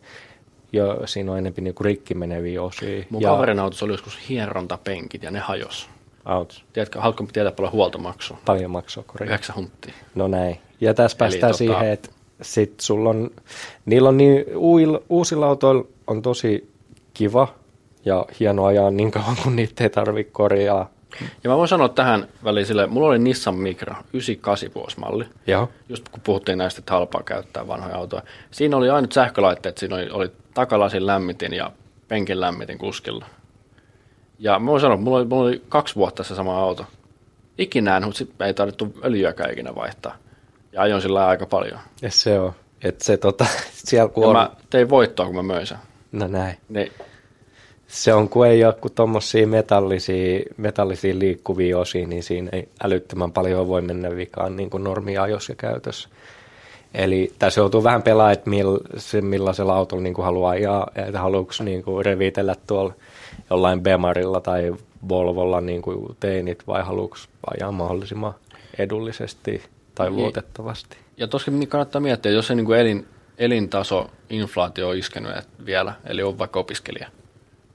jo, 0.74 1.01
siinä 1.06 1.32
on 1.32 1.38
enempi 1.38 1.62
niinku 1.62 1.84
rikki 1.84 2.13
meneviä 2.13 2.62
osia. 2.63 3.04
Mun 3.10 3.22
ja 3.22 3.30
kaverin 3.30 3.60
autossa 3.60 3.86
oli 3.86 3.94
joskus 3.94 4.30
hierontapenkit 4.30 5.24
ja 5.24 5.32
ne 5.32 5.40
hajos. 5.40 5.90
Out. 6.25 6.63
Tiedätkö, 6.74 7.00
haluatko 7.00 7.28
tietää 7.34 7.51
paljon 7.51 7.74
huoltomaksua? 7.74 8.38
Paljon 8.46 8.72
maksaa 8.72 9.04
kori. 9.08 9.25
Yhdeksän 9.25 9.56
hunttia. 9.56 9.94
No 10.16 10.28
näin. 10.28 10.58
Ja 10.82 10.94
tässä 10.94 11.16
Eli 11.16 11.20
päästään 11.20 11.54
tota- 11.54 11.58
siihen, 11.58 11.88
että 11.90 12.10
sit 12.42 12.80
sulla 12.80 13.10
on, 13.10 13.32
niillä 13.86 14.10
on 14.10 14.18
niin, 14.18 14.46
uil, 14.56 15.00
uusilla 15.10 15.48
autoilla 15.48 15.86
on 16.08 16.22
tosi 16.22 16.72
kiva 17.14 17.48
ja 18.06 18.26
hieno 18.40 18.66
ajaa 18.66 18.92
niin 18.92 19.12
kauan, 19.12 19.36
kun 19.44 19.56
niitä 19.56 19.84
ei 19.84 19.90
tarvitse 19.90 20.32
korjaa. 20.32 20.90
Ja 21.44 21.50
mä 21.50 21.58
voin 21.58 21.68
sanoa 21.68 21.90
tähän 21.90 22.28
väliin 22.44 22.66
sille, 22.66 22.88
mulla 22.88 23.08
oli 23.08 23.20
Nissan 23.20 23.56
Micra 23.56 23.96
98 24.14 24.70
vuosimalli. 24.76 25.26
Joo. 25.48 25.70
Just 25.90 26.10
kun 26.10 26.22
puhuttiin 26.24 26.58
näistä, 26.58 26.80
että 26.80 26.94
halpaa 26.94 27.24
käyttää 27.24 27.68
vanhoja 27.68 27.96
autoja. 27.96 28.24
Siinä 28.52 28.78
oli 28.78 28.90
ainut 28.90 29.12
sähkölaitteet, 29.12 29.78
siinä 29.78 29.96
oli, 29.96 30.10
oli 30.10 30.32
takalasin 30.54 31.08
lämmitin 31.08 31.54
ja 31.54 31.72
penkin 32.08 32.42
lämmitin 32.42 32.78
kuskilla. 32.78 33.26
Ja 34.40 34.60
mä 34.60 34.72
voin 34.72 34.82
sanoa, 34.82 34.96
että 34.96 35.04
mulla 35.04 35.18
oli, 35.18 35.26
mulla 35.26 35.44
oli 35.44 35.62
kaksi 35.70 35.96
vuotta 35.96 36.24
se 36.24 36.36
sama 36.36 36.60
auto. 36.60 36.86
Ikinä 37.58 37.98
en, 37.98 38.04
mutta 38.06 38.46
ei 38.46 38.54
tarvittu 38.54 38.94
öljyäkään 39.04 39.52
ikinä 39.52 39.76
vaihtaa. 39.76 40.16
Ja 40.74 40.82
ajoin 40.82 41.01
sillä 41.01 41.28
aika 41.28 41.46
paljon. 41.46 41.80
Ja 42.01 42.12
se 42.12 42.40
on. 42.40 42.54
Että 42.84 43.04
se 43.06 43.18
tota, 43.18 43.46
siellä 43.72 44.10
kun 44.10 44.24
Ja 44.24 44.30
on... 44.30 44.36
mä 44.36 44.50
tein 44.70 44.90
voittoa, 44.90 45.25
kun 45.25 45.36
mä 45.36 45.44
möin 45.44 45.68
sen. 45.68 45.78
No 46.12 46.28
näin. 46.28 46.58
Niin, 46.70 46.92
Se 47.88 48.13
on, 48.13 48.30
kun 48.30 48.48
ei 48.48 48.66
ole 48.66 48.74
kuin 48.74 48.94
tuommoisia 48.94 49.48
metallisia, 49.48 50.40
metallisia 50.58 51.20
liikkuvia 51.20 51.78
osia, 51.78 52.08
niin 52.08 52.24
siinä 52.24 52.50
ei 52.54 52.70
älyttömän 52.84 53.32
paljon 53.32 53.68
voi 53.68 53.82
mennä 53.82 54.16
vikaan 54.16 54.56
niin 54.56 54.70
kuin 54.70 54.84
normiajossa 54.84 55.51
ja 55.51 55.56
käytössä. 55.56 56.10
Eli 56.94 57.34
tässä 57.40 57.62
joutuu 57.62 57.84
vähän 57.84 58.04
pelaamaan, 58.04 58.34
että 58.34 58.50
mill, 58.50 58.78
se, 58.98 59.22
millaisella 59.22 59.75
autolla 59.75 60.04
niin 60.04 60.13
kuin 60.13 60.25
haluaa 60.25 60.51
ajaa, 60.51 60.88
että 60.96 61.20
haluatko 61.20 61.54
niin 61.63 61.84
kuin 61.84 62.06
revitellä 62.06 62.56
tuolla 62.68 62.94
jollain 63.50 63.82
Bemarilla 63.82 64.42
tai 64.42 64.75
Volvolla 65.10 65.62
niin 65.62 65.82
kuin 65.82 66.16
teinit, 66.20 66.68
vai 66.68 66.84
haluatko 66.84 67.18
ajaa 67.54 67.72
mahdollisimman 67.72 68.34
edullisesti 68.78 69.63
tai 69.96 70.10
Niin. 70.10 70.18
luotettavasti. 70.18 70.98
Ja 71.18 71.28
tosiaan 71.28 71.60
niin 71.60 71.70
kannattaa 71.70 72.02
miettiä, 72.02 72.32
jos 72.32 72.48
se 72.48 72.56
niin 72.56 72.66
kuin 72.66 72.80
elin, 72.80 73.08
elintaso, 73.38 74.10
inflaatio 74.30 74.90
on 74.90 74.98
iskenyt 74.98 75.32
vielä, 75.66 75.94
eli 76.06 76.24
on 76.24 76.38
vaikka 76.40 76.60
opiskelija, 76.60 77.08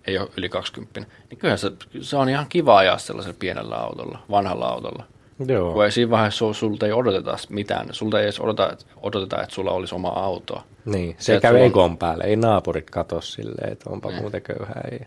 ei 0.06 0.18
ole 0.18 0.28
yli 0.36 0.48
20, 0.48 1.00
niin 1.30 1.38
kyllähän 1.38 1.58
se, 1.58 1.72
se 2.00 2.16
on 2.16 2.28
ihan 2.28 2.46
kiva 2.48 2.76
ajaa 2.78 2.98
sellaisella 2.98 3.36
pienellä 3.38 3.76
autolla, 3.76 4.18
vanhalla 4.30 4.66
autolla. 4.68 5.04
Joo. 5.48 5.72
Kun 5.72 5.84
ei 5.84 5.90
siinä 5.92 6.10
vaiheessa 6.10 6.44
sul- 6.50 6.54
sulta 6.54 6.86
ei 6.86 6.92
odoteta 6.92 7.36
mitään, 7.48 7.88
sulta 7.92 8.18
ei 8.18 8.24
edes 8.24 8.40
odota, 8.40 8.76
odoteta, 9.02 9.42
että 9.42 9.54
sulla 9.54 9.70
olisi 9.70 9.94
oma 9.94 10.08
autoa. 10.08 10.62
Niin, 10.84 11.16
Se, 11.18 11.34
se 11.34 11.40
käy 11.40 11.50
sulla 11.50 11.62
on- 11.64 11.66
ekon 11.70 11.98
päälle. 11.98 12.24
Ei 12.24 12.36
naapurit 12.36 12.90
kato 12.90 13.20
silleen, 13.20 13.72
että 13.72 13.90
onpa 13.90 14.10
muuten 14.10 14.42
köyhää. 14.42 14.80
Ei, 14.92 14.98
ei 14.98 15.06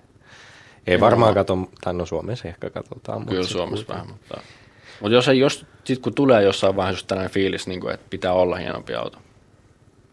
Ei 0.87 0.99
varmaan 0.99 1.33
kato, 1.33 1.57
tai 1.83 1.93
no 1.93 2.05
Suomessa 2.05 2.47
ehkä 2.47 2.69
katsotaan. 2.69 3.25
Kyllä 3.25 3.43
Suomessa 3.43 3.85
vähän, 3.93 4.07
mutta... 4.07 4.41
Mutta 4.99 5.15
jos, 5.15 5.27
ei, 5.27 5.39
jos 5.39 5.65
sit 5.83 5.99
kun 5.99 6.13
tulee 6.13 6.43
jossain 6.43 6.75
vaiheessa 6.75 7.07
tällainen 7.07 7.33
fiilis, 7.33 7.67
niin 7.67 7.81
kuin, 7.81 7.93
että 7.93 8.05
pitää 8.09 8.33
olla 8.33 8.55
hienompi 8.55 8.95
auto, 8.95 9.17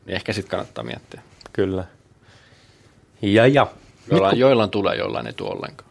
niin 0.07 0.15
ehkä 0.15 0.33
sitten 0.33 0.51
kannattaa 0.51 0.85
miettiä. 0.85 1.21
Kyllä. 1.53 1.85
Ja 3.23 3.47
ja. 3.47 3.67
Joillain, 4.11 4.39
joillain 4.39 4.71
tulee, 4.71 4.97
joillain 4.97 5.27
ei 5.27 5.33
tule 5.33 5.51
ollenkaan. 5.51 5.91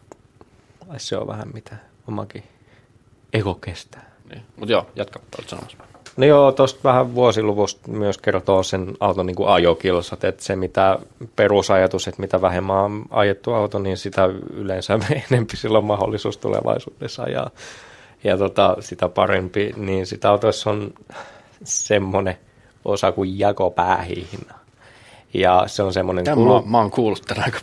Se 0.96 1.16
on 1.16 1.26
vähän 1.26 1.48
mitä 1.54 1.76
omakin 2.08 2.42
ego 3.32 3.54
kestää. 3.54 4.10
Niin. 4.30 4.42
Mutta 4.56 4.72
joo, 4.72 4.86
jatka, 4.96 5.20
olet 5.38 5.48
sanomassa. 5.48 5.78
No 6.16 6.26
joo, 6.26 6.52
tuosta 6.52 6.80
vähän 6.84 7.14
vuosiluvusta 7.14 7.88
myös 7.88 8.18
kertoo 8.18 8.62
sen 8.62 8.94
auton 9.00 9.26
niin 9.26 9.34
kuin 9.34 9.48
ajokilsat, 9.48 10.24
että 10.24 10.44
se 10.44 10.56
mitä 10.56 10.98
perusajatus, 11.36 12.08
että 12.08 12.20
mitä 12.20 12.40
vähemmän 12.40 12.76
on 12.76 13.04
ajettu 13.10 13.52
auto, 13.52 13.78
niin 13.78 13.96
sitä 13.96 14.26
yleensä 14.54 14.98
enempi 15.30 15.56
sillä 15.56 15.78
on 15.78 15.84
mahdollisuus 15.84 16.38
tulevaisuudessa 16.38 17.22
ajaa. 17.22 17.50
Ja 18.24 18.38
tota, 18.38 18.76
sitä 18.80 19.08
parempi, 19.08 19.72
niin 19.76 20.06
sitä 20.06 20.30
autoissa 20.30 20.70
on 20.70 20.94
semmoinen 21.64 22.38
osa 22.84 23.12
kuin 23.12 23.38
jakopäähihna. 23.38 24.54
Ja 25.34 25.64
se 25.66 25.82
on 25.82 25.92
semmoinen 25.92 26.24
Tämä 26.24 26.36
mä, 26.36 26.62
mä 26.66 26.78
oon 26.78 26.90
kuullut 26.90 27.22
tämän 27.26 27.44
aika 27.44 27.58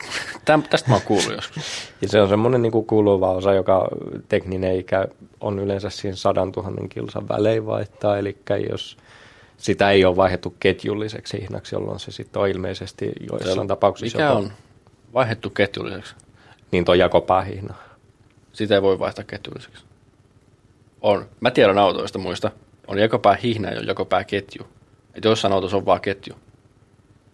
Täm, 0.45 0.63
Tästä 0.63 0.89
mä 0.89 0.95
oon 0.95 1.05
kuullut 1.05 1.31
joskus. 1.31 1.63
Ja 2.01 2.07
se 2.07 2.22
on 2.22 2.29
semmoinen 2.29 2.62
niin 2.62 2.72
kuin 2.72 2.86
kuuluva 2.86 3.31
osa, 3.31 3.53
joka 3.53 3.88
tekninen 4.29 4.79
ikä 4.79 5.07
on 5.41 5.60
yleensä 5.60 5.89
siinä 5.89 6.15
sadan 6.15 6.51
tuhannen 6.51 6.89
kilsan 6.89 7.29
välein 7.29 7.65
vaihtaa. 7.65 8.17
Eli 8.17 8.38
jos 8.69 8.98
sitä 9.57 9.91
ei 9.91 10.05
ole 10.05 10.15
vaihdettu 10.15 10.55
ketjulliseksi 10.60 11.41
hihnaksi, 11.41 11.75
jolloin 11.75 12.00
se 12.00 12.12
sitten 12.12 12.41
on 12.41 12.48
ilmeisesti 12.48 13.12
joissain 13.31 13.67
tapauksissa 13.67 14.17
Mikä 14.17 14.27
jopa, 14.27 14.39
on 14.39 14.51
vaihdettu 15.13 15.50
ketjulliseksi? 15.50 16.15
niin 16.72 16.86
tuo 16.86 16.93
jakopäähihna. 16.93 17.74
Sitä 18.53 18.75
ei 18.75 18.81
voi 18.81 19.00
vaihtaa 19.00 19.25
ketjulliseksi. 19.25 19.86
On. 21.03 21.29
Mä 21.39 21.51
tiedän 21.51 21.77
autoista 21.77 22.19
muista. 22.19 22.51
On 22.88 23.00
jakopää 23.00 23.38
hihna 23.43 23.69
ja 23.69 23.81
jakopää 23.81 24.24
ketju. 24.24 24.67
Että 25.13 25.29
jossain 25.29 25.53
autossa 25.53 25.77
on 25.77 25.86
vaan 25.86 26.01
ketju. 26.01 26.36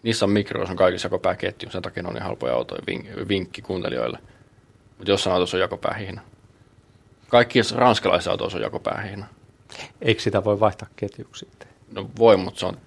Nissan 0.04 0.30
Micros 0.30 0.70
on 0.70 0.76
kaikissa 0.76 1.06
jakopää 1.06 1.36
ketju. 1.36 1.70
Sen 1.70 1.82
takia 1.82 2.04
ne 2.04 2.10
on 2.10 2.16
niin 2.16 2.24
halpoja 2.24 2.54
autoja. 2.54 2.82
Vink- 2.82 3.28
vinkki 3.28 3.62
kuuntelijoille. 3.62 4.20
Mutta 4.98 5.12
jossain 5.12 5.34
autossa 5.34 5.58
on 5.58 5.62
jakopää 5.62 5.94
hihna. 6.00 6.22
Kaikki 7.28 7.60
ranskalaisissa 7.76 8.32
autoissa 8.32 8.58
on 8.58 8.62
jakopää 8.62 9.02
hihna. 9.02 9.26
Eikö 10.02 10.22
sitä 10.22 10.44
voi 10.44 10.60
vaihtaa 10.60 10.88
ketjuksi 10.96 11.46
sitten? 11.46 11.68
No 11.92 12.10
voi, 12.20 12.38
mutta 12.38 12.60
se 12.60 12.66
on, 12.66 12.78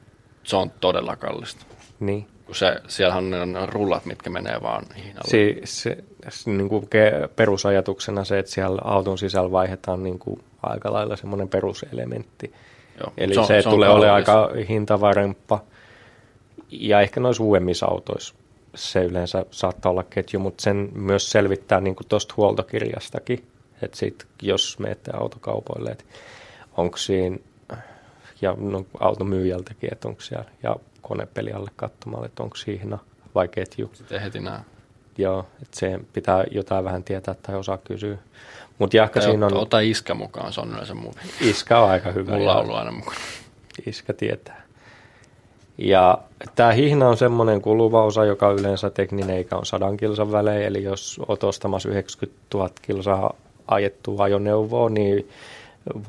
se 0.42 0.56
on 0.56 0.70
todella 0.70 1.16
kallista. 1.16 1.64
Niin. 2.00 2.26
Kun 2.46 2.54
se, 2.54 2.76
siellähän 2.88 3.24
on 3.24 3.30
ne- 3.30 3.46
ne 3.46 3.66
rullat, 3.66 4.06
mitkä 4.06 4.30
menee 4.30 4.62
vaan 4.62 4.84
hihnalla. 4.96 5.30
Se, 5.30 5.56
se, 5.64 6.04
se 6.28 6.50
niin 6.50 6.68
kuin 6.68 6.88
perusajatuksena 7.36 8.24
se, 8.24 8.38
että 8.38 8.52
siellä 8.52 8.82
auton 8.84 9.18
sisällä 9.18 9.50
vaihdetaan 9.50 10.02
niin 10.02 10.18
kuin 10.18 10.44
aika 10.62 10.92
lailla 10.92 11.16
semmoinen 11.16 11.48
peruselementti. 11.48 12.52
Joo, 13.00 13.12
Eli 13.18 13.34
se 13.34 13.40
on- 13.40 13.46
se, 13.46 13.62
se 13.62 13.70
tulee 13.70 13.88
olemaan 13.88 14.14
aika 14.14 14.50
hintavaremppa. 14.68 15.62
Ja 16.70 17.00
ehkä 17.00 17.20
noissa 17.20 17.42
uudemmissa 17.42 17.86
autoissa 17.86 18.34
se 18.74 19.04
yleensä 19.04 19.46
saattaa 19.50 19.90
olla 19.90 20.02
ketju, 20.02 20.40
mutta 20.40 20.62
sen 20.62 20.88
myös 20.94 21.30
selvittää 21.30 21.80
niin 21.80 21.96
tuosta 22.08 22.34
huoltokirjastakin. 22.36 23.46
Että 23.82 23.96
sit, 23.98 24.26
jos 24.42 24.78
menette 24.78 25.10
autokaupoille, 25.14 25.90
että 25.90 26.04
onko 26.76 26.96
siinä, 26.96 27.36
ja 28.40 28.54
no, 28.58 28.86
automyyjältäkin, 29.00 29.92
että 29.92 30.08
onko 30.08 30.20
siellä, 30.20 30.44
ja 30.62 30.76
konepeli 31.02 31.52
alle 31.52 31.70
katsomaan, 31.76 32.24
että 32.24 32.42
onko 32.42 32.56
hihna 32.66 32.98
vai 33.34 33.48
ketju. 33.48 33.90
Sitten 33.94 34.20
heti 34.20 34.40
näe. 34.40 34.60
Joo, 35.18 35.46
että 35.62 35.80
se 35.80 36.00
pitää 36.12 36.44
jotain 36.50 36.84
vähän 36.84 37.04
tietää 37.04 37.34
tai 37.34 37.54
osaa 37.54 37.78
kysyä. 37.78 38.18
Mutta 38.82 38.96
jahka 38.96 39.20
Tai 39.20 39.30
siinä 39.30 39.46
on, 39.46 39.56
ota 39.56 39.80
iskä 39.80 40.14
mukaan, 40.14 40.52
se 40.52 40.60
on 40.60 40.70
yleensä 40.72 40.94
mun. 40.94 41.14
iskä 41.40 41.78
on 41.78 41.90
aika 41.90 42.12
hyvä. 42.12 42.32
Mulla 42.32 42.54
on 42.54 42.62
ollut 42.62 42.76
aina 42.76 42.92
mukana. 42.92 43.16
iskä 43.86 44.12
tietää. 44.12 44.62
Ja 45.78 46.18
tämä 46.54 46.72
hihna 46.72 47.08
on 47.08 47.16
semmoinen 47.16 47.62
kuluva 47.62 48.04
osa, 48.04 48.24
joka 48.24 48.50
yleensä 48.50 48.90
tekninen 48.90 49.36
eikä 49.36 49.56
on 49.56 49.66
sadan 49.66 49.96
kilsan 49.96 50.32
välein, 50.32 50.62
eli 50.62 50.82
jos 50.82 51.20
olet 51.28 51.44
ostamassa 51.44 51.88
90 51.88 52.40
000 52.54 52.70
kilsaa 52.82 53.34
ajettua 53.68 54.24
ajoneuvoa, 54.24 54.90
niin 54.90 55.28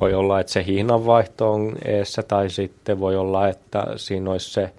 voi 0.02 0.14
olla, 0.14 0.40
että 0.40 0.54
se 0.54 0.66
hihnan 0.66 1.06
vaihto 1.06 1.54
on 1.54 1.76
eessä, 1.86 2.24
tai 2.24 2.50
sitten 2.50 3.00
voi 3.00 3.16
olla, 3.16 3.48
että 3.48 3.86
siinä 3.96 4.32
olisi 4.32 4.50
se 4.50 4.74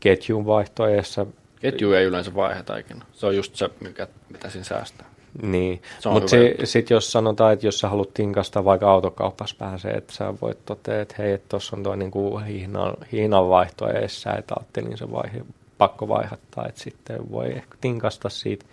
ketjun 0.00 0.46
vaihto 0.46 0.86
eessä. 0.88 1.26
Ketju 1.60 1.92
ei 1.92 2.04
yleensä 2.04 2.34
vaiheta 2.34 2.76
ikinä. 2.76 3.04
Se 3.12 3.26
on 3.26 3.36
just 3.36 3.56
se, 3.56 3.70
mikä, 3.80 4.06
mitä 4.28 4.50
siinä 4.50 4.64
säästää. 4.64 5.09
Niin, 5.42 5.82
mutta 6.10 6.28
si- 6.28 6.56
sitten 6.64 6.94
jos 6.94 7.12
sanotaan, 7.12 7.52
että 7.52 7.66
jos 7.66 7.78
sä 7.78 7.88
haluat 7.88 8.14
tinkasta 8.14 8.64
vaikka 8.64 8.90
autokaupassa 8.92 9.56
pääsee, 9.58 9.92
että 9.92 10.12
sä 10.14 10.34
voit 10.42 10.64
totea, 10.66 11.00
että 11.02 11.14
hei, 11.18 11.38
tuossa 11.48 11.76
on 11.76 11.82
tuo 11.82 11.96
niinku 11.96 12.38
hihnan, 12.38 12.94
hihnan 13.12 13.48
vaihto 13.48 13.88
eessä, 13.90 14.32
että 14.32 14.54
ajattelin 14.58 14.98
se 14.98 15.12
vaihe, 15.12 15.42
pakko 15.78 16.08
vaihattaa, 16.08 16.66
että 16.68 16.80
sitten 16.80 17.30
voi 17.30 17.46
ehkä 17.46 17.76
tinkasta 17.80 18.28
siitä 18.28 18.64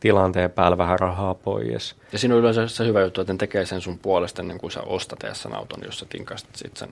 tilanteen 0.00 0.50
päällä 0.50 0.78
vähän 0.78 0.98
rahaa 0.98 1.34
pois. 1.34 1.96
Ja 2.12 2.18
siinä 2.18 2.34
on 2.34 2.40
yleensä 2.40 2.68
se 2.68 2.86
hyvä 2.86 3.00
juttu, 3.00 3.20
että 3.20 3.32
ne 3.32 3.36
tekee 3.36 3.66
sen 3.66 3.80
sun 3.80 3.98
puolesta 3.98 4.42
ennen 4.42 4.58
kuin 4.58 4.70
sä 4.70 4.80
ostat 4.82 5.18
sen 5.32 5.54
auton, 5.54 5.80
jos 5.84 5.98
sä 5.98 6.06
tinkaisit 6.08 6.48
sit 6.56 6.76
sen. 6.76 6.88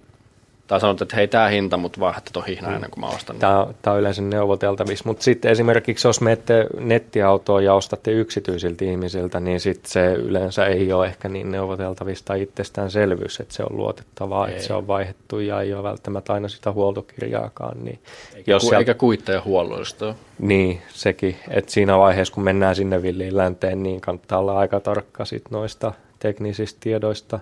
Tai 0.73 0.81
sanot, 0.81 1.03
että 1.03 1.17
hei, 1.17 1.29
tää 1.29 1.49
hinta, 1.49 1.77
mutta 1.77 2.01
vaihdatte 2.01 2.31
ton 2.33 2.45
hihna 2.45 2.75
ennen 2.75 2.91
kuin 2.91 3.01
mä 3.01 3.09
ostan. 3.09 3.37
Tämä, 3.37 3.67
tämä 3.83 3.95
on 3.95 4.01
yleensä 4.01 4.23
neuvoteltavissa, 4.23 5.05
mutta 5.07 5.23
sitten 5.23 5.51
esimerkiksi 5.51 6.09
jos 6.09 6.21
menette 6.21 6.67
nettiautoon 6.81 7.65
ja 7.65 7.75
ostatte 7.75 8.11
yksityisiltä 8.11 8.85
ihmisiltä, 8.85 9.41
niin 9.41 9.61
sitten 9.61 9.91
se 9.91 10.13
yleensä 10.13 10.67
ei 10.67 10.93
ole 10.93 11.07
ehkä 11.07 11.29
niin 11.29 11.51
neuvoteltavissa 11.51 12.25
tai 12.25 12.43
itsestäänselvyys, 12.43 13.41
että 13.41 13.55
se 13.55 13.63
on 13.63 13.77
luotettavaa, 13.77 14.47
Ei. 14.49 14.53
että 14.53 14.67
se 14.67 14.75
on 14.75 14.87
vaihdettu 14.87 15.41
ja 15.41 15.61
ei 15.61 15.75
ole 15.75 15.83
välttämättä 15.83 16.33
aina 16.33 16.49
sitä 16.49 16.73
huoltokirjaakaan. 16.73 17.85
Niin 17.85 17.99
eikä, 18.35 18.51
jos 18.51 18.63
ku, 18.63 18.69
sieltä- 18.69 18.79
eikä 18.79 18.95
kuitteja 18.95 19.43
huolloista. 19.45 20.15
Niin, 20.39 20.83
sekin. 20.89 21.37
Että 21.49 21.73
siinä 21.73 21.99
vaiheessa, 21.99 22.35
kun 22.35 22.45
mennään 22.45 22.77
sinne 22.77 23.03
villiin 23.03 23.37
länteen, 23.37 23.83
niin 23.83 24.01
kannattaa 24.01 24.39
olla 24.39 24.59
aika 24.59 24.81
tarkka 24.81 25.25
sit 25.25 25.51
noista 25.51 25.93
teknisistä 26.19 26.81
tiedoista. 26.81 27.41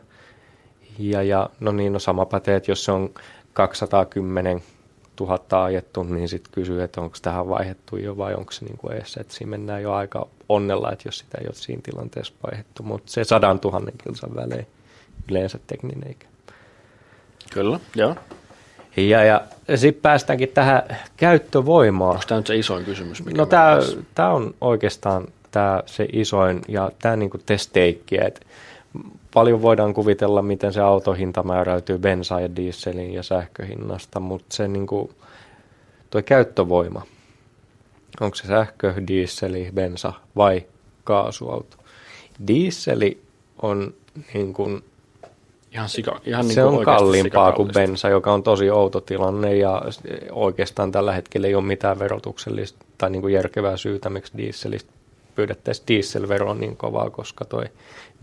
Ja, 0.98 1.22
ja 1.22 1.50
no 1.60 1.72
niin, 1.72 1.92
no 1.92 1.98
sama 1.98 2.26
pätee, 2.26 2.56
että 2.56 2.70
jos 2.70 2.84
se 2.84 2.92
on 2.92 3.10
210 3.52 4.62
000 5.20 5.64
ajettu, 5.64 6.02
niin 6.02 6.28
sitten 6.28 6.52
kysyy, 6.52 6.82
että 6.82 7.00
onko 7.00 7.16
tähän 7.22 7.48
vaihdettu 7.48 7.96
jo 7.96 8.16
vai 8.16 8.34
onko 8.34 8.52
se 8.52 8.64
niin 8.64 8.78
kuin 8.78 8.92
eessä. 8.92 9.20
Että 9.20 9.34
siinä 9.34 9.50
mennään 9.50 9.82
jo 9.82 9.92
aika 9.92 10.26
onnella, 10.48 10.92
että 10.92 11.08
jos 11.08 11.18
sitä 11.18 11.38
ei 11.40 11.46
ole 11.46 11.54
siinä 11.54 11.82
tilanteessa 11.82 12.34
vaihdettu. 12.42 12.82
Mutta 12.82 13.12
se 13.12 13.24
sadan 13.24 13.60
tuhannen 13.60 13.94
kilsan 14.04 14.34
välein 14.34 14.66
yleensä 15.30 15.58
tekninen 15.66 16.10
ikä. 16.10 16.26
Kyllä, 17.52 17.80
joo. 17.94 18.16
Ja, 18.96 19.24
ja 19.24 19.42
sitten 19.76 20.02
päästäänkin 20.02 20.48
tähän 20.48 20.82
käyttövoimaan. 21.16 22.10
Onko 22.10 22.24
tämä 22.28 22.38
nyt 22.38 22.46
se 22.46 22.56
isoin 22.56 22.84
kysymys? 22.84 23.24
Mikä 23.24 23.38
No 23.38 23.46
tämä, 23.46 23.78
tämä 24.14 24.30
on 24.30 24.54
oikeastaan 24.60 25.28
tämä 25.50 25.82
se 25.86 26.08
isoin 26.12 26.62
ja 26.68 26.90
tämä 27.02 27.16
niinku 27.16 27.38
testeikki, 27.38 28.16
että 28.24 28.40
paljon 29.34 29.62
voidaan 29.62 29.94
kuvitella, 29.94 30.42
miten 30.42 30.72
se 30.72 30.80
autohinta 30.80 31.42
määräytyy 31.42 31.98
bensa- 31.98 32.40
ja 32.40 32.56
dieselin 32.56 33.14
ja 33.14 33.22
sähköhinnasta, 33.22 34.20
mutta 34.20 34.56
se 34.56 34.68
niinku, 34.68 35.10
toi 36.10 36.22
käyttövoima, 36.22 37.02
onko 38.20 38.36
se 38.36 38.46
sähkö, 38.46 38.94
diisseli, 39.06 39.70
bensa 39.74 40.12
vai 40.36 40.66
kaasuauto. 41.04 41.76
Dieseli 42.46 43.22
on 43.62 43.94
niin 44.34 44.52
kuin, 44.52 44.84
Ihan 45.72 45.88
sika, 45.88 46.20
ihan 46.24 46.46
niin 46.46 46.54
se 46.54 46.62
kuin 46.62 46.78
on 46.78 46.84
kalliimpaa 46.84 47.52
kuin 47.52 47.70
bensa, 47.74 48.08
joka 48.08 48.32
on 48.32 48.42
tosi 48.42 48.70
outo 48.70 49.00
tilanne 49.00 49.56
ja 49.56 49.82
oikeastaan 50.30 50.92
tällä 50.92 51.12
hetkellä 51.12 51.46
ei 51.46 51.54
ole 51.54 51.64
mitään 51.64 51.98
verotuksellista 51.98 52.84
tai 52.98 53.10
niin 53.10 53.22
kuin 53.22 53.34
järkevää 53.34 53.76
syytä, 53.76 54.10
miksi 54.10 54.32
dieselistä 54.36 54.92
pyydettäisiin 55.34 55.86
dieselveroa 55.88 56.54
niin 56.54 56.76
kovaa, 56.76 57.10
koska 57.10 57.44
toi 57.44 57.64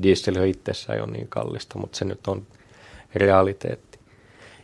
diesel 0.03 0.35
jo 0.35 0.43
itsessään 0.43 0.97
ei 0.97 1.03
ole 1.03 1.11
niin 1.11 1.27
kallista, 1.27 1.79
mutta 1.79 1.97
se 1.97 2.05
nyt 2.05 2.27
on 2.27 2.41
realiteetti. 3.15 3.99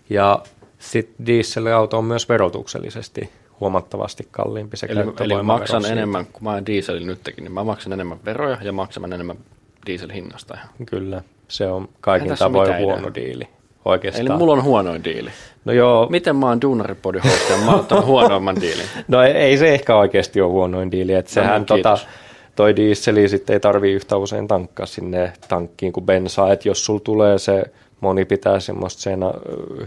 Ja 0.10 0.40
sitten 0.80 1.26
dieselauto 1.26 1.98
on 1.98 2.06
myös 2.06 2.30
verotuksellisesti 2.30 3.30
huomattavasti 3.60 4.28
kalliimpi 4.32 4.78
se 4.78 4.88
Eli, 4.90 5.00
eli 5.20 5.44
maksan 5.44 5.82
siitä. 5.82 5.94
enemmän, 5.94 6.26
kun 6.26 6.44
mä 6.44 6.52
oon 6.54 6.66
dieselin 6.66 7.08
nytkin, 7.08 7.44
niin 7.44 7.52
mä 7.52 7.64
maksan 7.64 7.94
enemmän 7.94 8.18
veroja 8.26 8.58
ja 8.62 8.72
maksan 8.72 9.14
enemmän 9.14 9.38
dieselhinnasta. 9.86 10.58
Kyllä, 10.86 11.22
se 11.48 11.68
on 11.68 11.90
kaikin 12.02 12.26
Eihän 12.26 12.38
tavoin 12.38 12.78
huono 12.78 13.08
ideaa. 13.08 13.16
diili. 13.16 13.48
Oikeastaan. 13.86 14.28
Eli 14.28 14.38
mulla 14.38 14.54
on 14.54 14.64
huonoin 14.64 15.04
diili. 15.04 15.30
No 15.66 15.74
joo, 15.74 16.08
Miten 16.10 16.36
mä 16.36 16.48
oon 16.48 16.62
duunaripodin 16.62 17.22
host 17.24 17.50
ja 17.50 17.58
mä 17.58 17.72
oon 17.72 18.06
huonoimman 18.06 18.62
diilin? 18.62 18.86
No 19.08 19.22
ei, 19.24 19.32
ei 19.32 19.58
se 19.58 19.74
ehkä 19.74 19.96
oikeasti 19.96 20.42
ole 20.42 20.52
huonoin 20.52 20.92
diili, 20.92 21.14
että 21.14 21.32
sehän 21.32 21.62
no, 21.62 21.66
tota, 21.66 21.76
kiitos. 21.76 22.08
Toi 22.56 22.76
dieseli 22.76 23.30
sitten 23.30 23.54
ei 23.54 23.60
tarvii 23.60 23.94
yhtä 23.94 24.18
usein 24.18 24.48
tankkaa 24.48 24.86
sinne 24.86 25.34
tankkiin 25.48 25.94
kuin 25.94 26.06
bensaa, 26.06 26.54
että 26.54 26.68
jos 26.68 26.86
sul 26.86 26.98
tulee 26.98 27.40
se, 27.40 27.64
moni 28.02 28.26
pitää 28.26 28.60
semmoista 28.60 29.10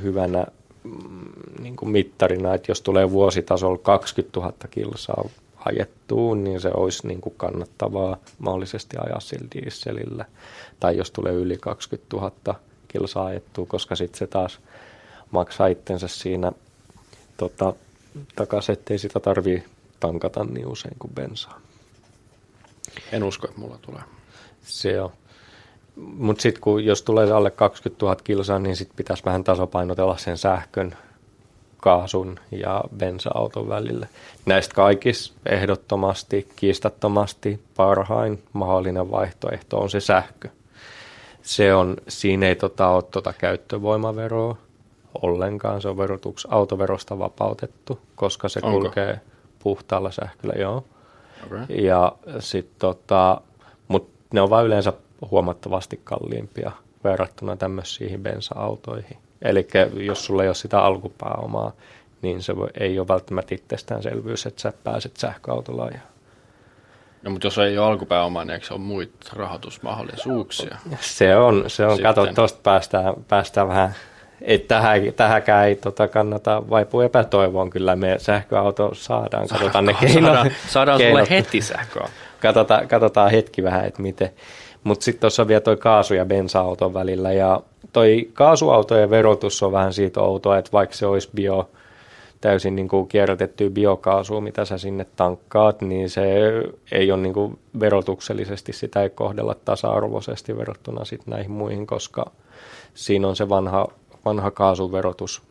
hyvänä 0.02 0.46
mm, 0.84 1.62
niin 1.62 1.76
kuin 1.76 1.88
mittarina, 1.88 2.54
että 2.54 2.70
jos 2.70 2.82
tulee 2.82 3.10
vuositasolla 3.10 3.78
20 3.78 4.40
000 4.40 4.52
kilsaa 4.70 5.28
ajettua, 5.64 6.34
niin 6.36 6.60
se 6.60 6.70
olisi 6.74 7.06
niin 7.06 7.20
kuin 7.20 7.34
kannattavaa 7.36 8.16
mahdollisesti 8.38 8.96
ajaa 9.00 9.20
sillä 9.20 9.46
dieselillä. 9.54 10.24
Tai 10.80 10.96
jos 10.96 11.10
tulee 11.10 11.32
yli 11.32 11.58
20 11.60 12.16
000 12.16 12.60
kilsaa 12.88 13.26
ajettua, 13.26 13.66
koska 13.66 13.96
sitten 13.96 14.18
se 14.18 14.26
taas 14.26 14.60
maksaa 15.30 15.66
itsensä 15.66 16.08
siinä 16.08 16.52
tota, 17.36 17.74
takaisin, 18.36 18.72
ettei 18.72 18.98
sitä 18.98 19.20
tarvii 19.20 19.64
tankata 20.00 20.44
niin 20.44 20.66
usein 20.66 20.96
kuin 20.98 21.14
bensaa. 21.14 21.65
En 23.12 23.24
usko, 23.24 23.46
että 23.46 23.60
mulla 23.60 23.78
tulee. 23.82 24.02
Se 24.62 25.00
on. 25.00 25.10
Mutta 25.96 26.42
sitten 26.42 26.60
kun 26.60 26.84
jos 26.84 27.02
tulee 27.02 27.32
alle 27.32 27.50
20 27.50 28.06
000 28.06 28.16
kilsaa, 28.24 28.58
niin 28.58 28.76
sitten 28.76 28.96
pitäisi 28.96 29.24
vähän 29.24 29.44
tasapainotella 29.44 30.16
sen 30.16 30.38
sähkön, 30.38 30.96
kaasun 31.76 32.40
ja 32.50 32.84
bensa-auton 32.96 33.68
välille. 33.68 34.08
Näistä 34.46 34.74
kaikissa 34.74 35.34
ehdottomasti, 35.46 36.48
kiistattomasti 36.56 37.60
parhain 37.76 38.42
mahdollinen 38.52 39.10
vaihtoehto 39.10 39.78
on 39.78 39.90
se 39.90 40.00
sähkö. 40.00 40.48
Se 41.42 41.74
on, 41.74 41.96
siinä 42.08 42.48
ei 42.48 42.56
tota, 42.56 42.88
ole 42.88 43.02
tota 43.02 43.32
käyttövoimaveroa 43.32 44.56
ollenkaan, 45.22 45.82
se 45.82 45.88
on 45.88 45.98
verotuks, 45.98 46.46
autoverosta 46.50 47.18
vapautettu, 47.18 48.00
koska 48.16 48.48
se 48.48 48.60
Onko? 48.62 48.80
kulkee 48.80 49.20
puhtaalla 49.58 50.10
sähköllä, 50.10 50.54
joo. 50.58 50.84
Okay. 51.46 51.64
Ja 51.68 52.12
sit 52.38 52.78
tota, 52.78 53.40
mut 53.88 54.10
ne 54.32 54.40
on 54.40 54.50
vaan 54.50 54.66
yleensä 54.66 54.92
huomattavasti 55.30 56.00
kalliimpia 56.04 56.72
verrattuna 57.04 57.56
tämmöisiin 57.56 58.22
bensa-autoihin. 58.22 59.16
Eli 59.42 59.68
jos 59.94 60.24
sulla 60.24 60.42
ei 60.42 60.48
ole 60.48 60.54
sitä 60.54 60.80
alkupääomaa, 60.80 61.72
niin 62.22 62.42
se 62.42 62.56
voi- 62.56 62.70
ei 62.80 62.98
ole 62.98 63.08
välttämättä 63.08 63.54
itsestäänselvyys, 63.54 64.46
että 64.46 64.62
sä 64.62 64.72
pääset 64.84 65.16
sähköautolla 65.16 65.84
ajaa. 65.84 66.06
No, 67.22 67.30
mutta 67.30 67.46
jos 67.46 67.58
ei 67.58 67.78
ole 67.78 67.86
alkupääomaa, 67.86 68.44
niin 68.44 68.54
eikö 68.54 68.66
se 68.66 68.74
ole 68.74 68.80
muita 68.80 69.30
rahoitusmahdollisuuksia? 69.32 70.78
Se 71.00 71.36
on, 71.36 71.64
se 71.66 71.86
on 71.86 71.90
Sitten. 71.96 72.14
kato, 72.14 72.32
tuosta 72.34 72.60
päästään, 72.62 73.14
päästään 73.28 73.68
vähän, 73.68 73.94
että 74.42 74.68
tähän, 74.68 75.00
tähänkään 75.16 75.66
ei 75.66 75.74
tota, 75.74 76.08
kannata 76.08 76.62
vaipua 76.70 77.04
epätoivoon, 77.04 77.70
kyllä 77.70 77.96
me 77.96 78.14
sähköauto 78.18 78.90
saadaan, 78.94 79.48
katsotaan 79.48 79.84
ne 79.84 79.94
keinot. 79.94 80.24
Saadaan, 80.24 80.50
saadaan 80.68 80.98
sulle 80.98 81.12
keinot. 81.12 81.30
heti 81.30 81.60
sähköä. 81.60 82.08
katsotaan, 82.42 82.88
katsotaan 82.88 83.30
hetki 83.30 83.62
vähän, 83.62 83.84
että 83.84 84.02
miten. 84.02 84.30
Mutta 84.84 85.04
sitten 85.04 85.20
tuossa 85.20 85.42
on 85.42 85.48
vielä 85.48 85.60
toi 85.60 85.76
kaasu- 85.76 86.14
ja 86.14 86.24
bensa-auton 86.24 86.94
välillä. 86.94 87.32
Ja 87.32 87.60
toi 87.92 88.30
kaasuautojen 88.32 89.10
verotus 89.10 89.62
on 89.62 89.72
vähän 89.72 89.92
siitä 89.92 90.20
outoa, 90.20 90.58
että 90.58 90.72
vaikka 90.72 90.96
se 90.96 91.06
olisi 91.06 91.30
bio, 91.34 91.70
täysin 92.40 92.76
niin 92.76 92.88
kuin 92.88 93.08
kierrätettyä 93.08 93.70
biokaasua, 93.70 94.40
mitä 94.40 94.64
sä 94.64 94.78
sinne 94.78 95.06
tankkaat, 95.16 95.80
niin 95.80 96.10
se 96.10 96.22
ei 96.92 97.12
ole 97.12 97.22
niin 97.22 97.34
kuin 97.34 97.58
verotuksellisesti, 97.80 98.72
sitä 98.72 99.02
ei 99.02 99.10
kohdella 99.10 99.56
tasa-arvoisesti 99.64 100.56
verrattuna 100.56 101.04
sit 101.04 101.26
näihin 101.26 101.50
muihin, 101.50 101.86
koska 101.86 102.30
siinä 102.94 103.28
on 103.28 103.36
se 103.36 103.48
vanha, 103.48 103.88
vanha 104.26 104.50
kaasuverotus 104.50 105.42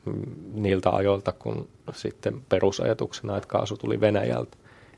niiltä 0.54 0.90
ajoilta, 0.90 1.32
kun 1.32 1.68
sitten 1.94 2.42
perusajatuksena, 2.50 3.38
että 3.38 3.48
kaasu 3.48 3.78
tuli 3.78 4.02
Venäjältä. 4.02 4.58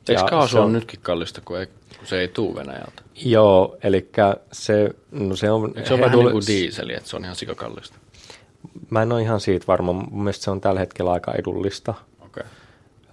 Eikö 0.10 0.22
Ja 0.22 0.24
kaasu 0.24 0.60
on 0.60 0.74
nytkin 0.74 1.00
kallista, 1.02 1.42
kun, 1.46 1.60
ei, 1.60 1.66
kun 1.98 2.08
se 2.08 2.20
ei 2.20 2.28
tuu 2.28 2.56
Venäjältä? 2.56 3.02
Joo, 3.16 3.78
eli 3.84 4.10
se, 4.52 4.90
no 5.12 5.36
se 5.36 5.52
on... 5.52 5.68
Eikö 5.76 5.90
se 5.90 5.96
he 5.96 6.02
vähän 6.02 6.20
niin 6.20 6.32
kuin 6.32 6.48
diiseli, 6.48 6.94
että 6.94 7.10
se 7.10 7.16
on 7.16 7.24
ihan 7.24 7.36
sikakallista? 7.36 7.98
Mä 8.90 9.02
en 9.02 9.12
ole 9.12 9.22
ihan 9.22 9.40
siitä 9.40 9.68
varma. 9.68 9.94
Mun 9.94 10.24
mielestä 10.24 10.44
se 10.44 10.52
on 10.52 10.62
tällä 10.62 10.80
hetkellä 10.80 11.12
aika 11.12 11.34
edullista. 11.34 11.94
Okei. 12.26 12.44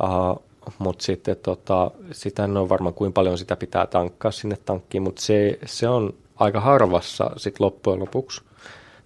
Uh, 0.02 0.42
mutta 0.78 1.04
sitten 1.04 1.36
tota, 1.42 1.90
sitä 2.12 2.44
en 2.44 2.56
ole 2.56 2.68
varma, 2.68 2.92
kuinka 2.92 3.14
paljon 3.14 3.38
sitä 3.38 3.56
pitää 3.56 3.86
tankkaa 3.86 4.30
sinne 4.30 4.56
tankkiin, 4.64 5.02
mutta 5.02 5.22
se, 5.22 5.58
se 5.64 5.88
on 5.88 6.14
aika 6.36 6.60
harvassa 6.60 7.30
sit 7.36 7.60
loppujen 7.60 8.00
lopuksi. 8.00 8.42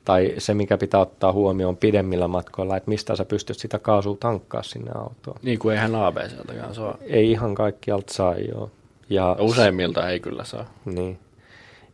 Tai 0.08 0.34
se, 0.38 0.54
mikä 0.54 0.78
pitää 0.78 1.00
ottaa 1.00 1.32
huomioon 1.32 1.76
pidemmillä 1.76 2.28
matkoilla, 2.28 2.76
että 2.76 2.90
mistä 2.90 3.16
sä 3.16 3.24
pystyt 3.24 3.58
sitä 3.58 3.78
kaasua 3.78 4.16
tankkaa 4.20 4.62
sinne 4.62 4.90
autoon. 4.94 5.36
Niin 5.42 5.58
kuin 5.58 5.74
eihän 5.74 5.94
ABCltäkään 5.94 6.74
saa. 6.74 6.98
Ei 7.00 7.30
ihan 7.30 7.54
kaikkialta 7.54 8.14
saa, 8.14 8.34
joo. 8.34 8.70
Ja 9.10 9.36
Useimmilta 9.40 10.08
ei 10.08 10.20
kyllä 10.20 10.44
saa. 10.44 10.70
Niin. 10.84 11.18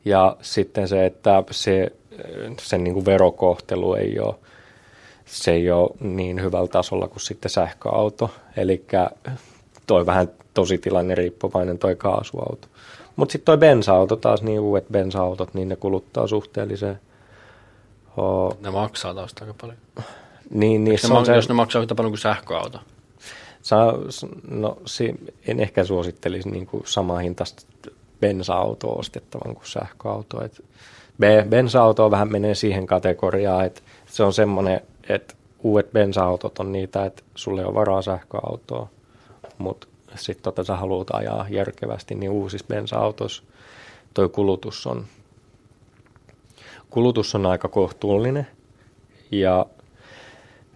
Ja 0.04 0.36
sitten 0.42 0.88
se, 0.88 1.06
että 1.06 1.42
se, 1.50 1.92
sen 2.60 2.84
niin 2.84 2.94
kuin 2.94 3.06
verokohtelu 3.06 3.94
ei 3.94 4.18
ole, 4.18 4.34
se 5.24 5.52
ei 5.52 5.70
ole 5.70 5.90
niin 6.00 6.42
hyvällä 6.42 6.68
tasolla 6.68 7.08
kuin 7.08 7.20
sitten 7.20 7.50
sähköauto. 7.50 8.30
Eli 8.56 8.84
toi 9.86 10.06
vähän 10.06 10.28
tosi 10.54 10.78
tilanne 10.78 11.14
riippuvainen 11.14 11.78
toi 11.78 11.96
kaasuauto. 11.96 12.68
Mutta 13.16 13.32
sitten 13.32 13.46
toi 13.46 13.58
bensa-auto 13.58 14.16
taas, 14.16 14.42
niin 14.42 14.60
uudet 14.60 14.86
bensa-autot, 14.92 15.54
niin 15.54 15.68
ne 15.68 15.76
kuluttaa 15.76 16.26
suhteellisen... 16.26 17.00
Oh, 18.16 18.56
Ne 18.60 18.70
maksaa 18.70 19.14
taas 19.14 19.34
aika 19.40 19.54
paljon. 19.60 19.78
niin, 20.50 20.84
Ne 20.84 20.90
niissä 20.90 21.08
ma- 21.08 21.18
on 21.18 21.26
se, 21.26 21.34
Jos 21.34 21.48
ne 21.48 21.54
maksaa 21.54 21.82
yhtä 21.82 21.94
paljon 21.94 22.10
kuin 22.12 22.18
sähköauto. 22.18 22.78
Sa, 23.62 23.76
no, 24.50 24.76
si, 24.86 25.14
en 25.46 25.60
ehkä 25.60 25.84
suosittelisi 25.84 26.50
niin 26.50 26.66
kuin 26.66 26.82
samaa 26.86 27.18
hintaista 27.18 27.62
bensa-autoa 28.20 28.94
ostettavan 28.94 29.54
kuin 29.54 29.66
sähköauto. 29.66 30.44
Et 30.44 30.64
be- 31.20 31.46
bensa-auto 31.48 32.10
vähän 32.10 32.32
menee 32.32 32.54
siihen 32.54 32.86
kategoriaan, 32.86 33.64
että 33.64 33.80
se 34.06 34.22
on 34.22 34.32
semmoinen, 34.32 34.80
että 35.08 35.34
uudet 35.62 35.92
bensa-autot 35.92 36.58
on 36.58 36.72
niitä, 36.72 37.04
että 37.06 37.22
sulle 37.34 37.60
ei 37.60 37.66
ole 37.66 37.74
varaa 37.74 38.02
sähköautoa, 38.02 38.88
mutta 39.58 39.86
sitten 40.14 40.42
tota, 40.42 40.64
sä 40.64 40.76
haluat 40.76 41.08
ajaa 41.12 41.46
järkevästi, 41.50 42.14
niin 42.14 42.30
uusissa 42.30 42.66
bensa-autoissa 42.68 43.42
toi 44.14 44.28
kulutus 44.28 44.86
on, 44.86 45.04
kulutus 46.94 47.34
on 47.34 47.46
aika 47.46 47.68
kohtuullinen 47.68 48.46
ja 49.30 49.66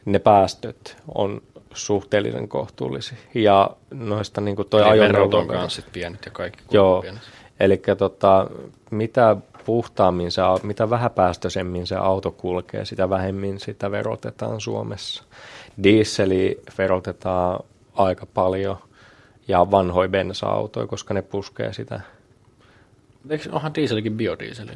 ne 0.04 0.18
päästöt 0.18 0.96
on 1.14 1.42
suhteellisen 1.74 2.48
kohtuullisia. 2.48 3.18
Ja 3.34 3.70
noista 3.90 4.40
niin 4.40 4.56
kuin 4.56 4.68
toi 4.68 4.88
Eli 4.88 5.00
verot 5.00 5.34
on 5.34 5.46
kanssa 5.46 5.82
pienet 5.92 6.24
ja 6.24 6.30
kaikki 6.30 6.64
Joo, 6.70 7.00
pienet. 7.02 7.22
eli 7.60 7.82
tota, 7.98 8.50
mitä 8.90 9.36
puhtaammin 9.64 10.32
se, 10.32 10.42
mitä 10.62 10.90
vähäpäästöisemmin 10.90 11.86
se 11.86 11.96
auto 11.96 12.30
kulkee, 12.30 12.84
sitä 12.84 13.10
vähemmin 13.10 13.60
sitä 13.60 13.90
verotetaan 13.90 14.60
Suomessa. 14.60 15.24
Dieseli 15.82 16.60
verotetaan 16.78 17.64
aika 17.94 18.26
paljon 18.26 18.76
ja 19.48 19.70
vanhoja 19.70 20.08
bensa-autoja, 20.08 20.86
koska 20.86 21.14
ne 21.14 21.22
puskee 21.22 21.72
sitä. 21.72 22.00
Eikö, 23.30 23.48
onhan 23.52 23.74
dieselikin 23.74 24.16
biodieseli? 24.16 24.72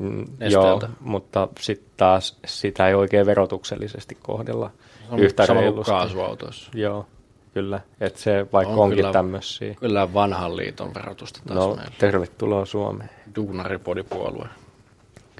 Mm, 0.00 0.26
Nesteeltä. 0.38 0.86
Joo, 0.86 0.94
mutta 1.00 1.48
sitten 1.60 1.90
taas 1.96 2.38
sitä 2.46 2.88
ei 2.88 2.94
oikein 2.94 3.26
verotuksellisesti 3.26 4.18
kohdella 4.22 4.70
on 5.10 5.18
yhtä 5.18 5.46
sama 5.46 5.60
reilusti. 5.60 5.90
kaasuautoissa. 5.92 6.70
Joo, 6.74 7.06
kyllä. 7.54 7.80
Että 8.00 8.20
se 8.20 8.46
vaikka 8.52 8.74
On 8.74 8.78
onkin 8.80 8.96
kyllä- 8.96 9.12
tämmöisiä. 9.12 9.74
Kyllä 9.74 10.14
vanhan 10.14 10.56
liiton 10.56 10.94
verotusta 10.94 11.40
taas 11.46 11.58
No, 11.58 11.74
meillä. 11.74 11.92
tervetuloa 11.98 12.64
Suomeen. 12.66 13.10
Duunaripodipuolue. 13.36 14.48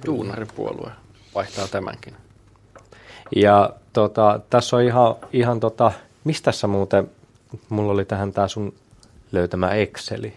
Duunaripuolue 0.07 0.90
vaihtaa 1.35 1.68
tämänkin. 1.68 2.14
Ja 3.37 3.70
tota, 3.92 4.40
tässä 4.51 4.77
on 4.77 4.83
ihan, 4.83 5.14
ihan 5.33 5.61
tota, 5.61 5.92
mistä 6.25 6.53
sä 6.53 6.66
muuten, 6.66 7.11
mulla 7.68 7.92
oli 7.92 8.05
tähän 8.05 8.33
tää 8.33 8.49
sun 8.49 8.75
löytämä 9.33 9.70
Exceli. 9.70 10.33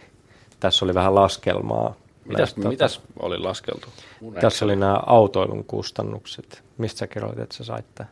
Tässä 0.59 0.85
oli 0.85 0.93
vähän 0.93 1.15
laskelmaa. 1.15 1.95
Mitäs, 2.25 2.53
tota, 2.53 2.69
mitäs 2.69 3.01
oli 3.19 3.37
laskeltu? 3.37 3.87
Mun 4.21 4.33
Tässä 4.33 4.65
oli 4.65 4.75
nämä 4.75 4.99
autoilun 5.05 5.63
kustannukset. 5.63 6.63
Mistä 6.77 6.99
sä 6.99 7.07
kerroit, 7.07 7.39
että 7.39 7.55
sä 7.55 7.63
sait 7.63 7.85
tämän? 7.95 8.11